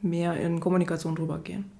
mehr 0.02 0.34
in 0.40 0.60
Kommunikation 0.60 1.14
drüber 1.14 1.38
gehen. 1.38 1.70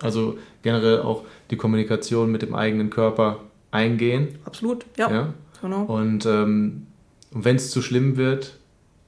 Also 0.00 0.38
generell 0.62 1.00
auch 1.02 1.24
die 1.50 1.56
Kommunikation 1.56 2.30
mit 2.32 2.42
dem 2.42 2.54
eigenen 2.54 2.90
Körper 2.90 3.40
eingehen. 3.70 4.38
Absolut, 4.44 4.84
ja. 4.96 5.10
Ja. 5.10 5.34
Genau. 5.60 5.82
Und 5.84 6.26
ähm, 6.26 6.86
wenn 7.32 7.56
es 7.56 7.70
zu 7.70 7.82
schlimm 7.82 8.16
wird, 8.16 8.58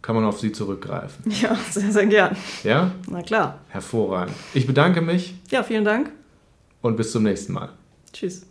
kann 0.02 0.14
man 0.16 0.24
auf 0.24 0.40
sie 0.40 0.52
zurückgreifen. 0.52 1.30
Ja, 1.42 1.54
sehr, 1.70 1.90
sehr 1.92 2.06
gern. 2.06 2.37
Ja? 2.64 2.92
Na 3.11 3.22
klar. 3.22 3.61
Hervorragend. 3.68 4.35
Ich 4.54 4.66
bedanke 4.66 5.00
mich 5.02 5.35
Ja, 5.50 5.62
vielen 5.62 5.85
Dank. 5.85 6.11
und 6.82 6.96
bis 6.96 7.12
zum 7.12 7.22
nächsten 7.24 7.52
Mal. 7.52 7.70
Tschüss. 8.12 8.46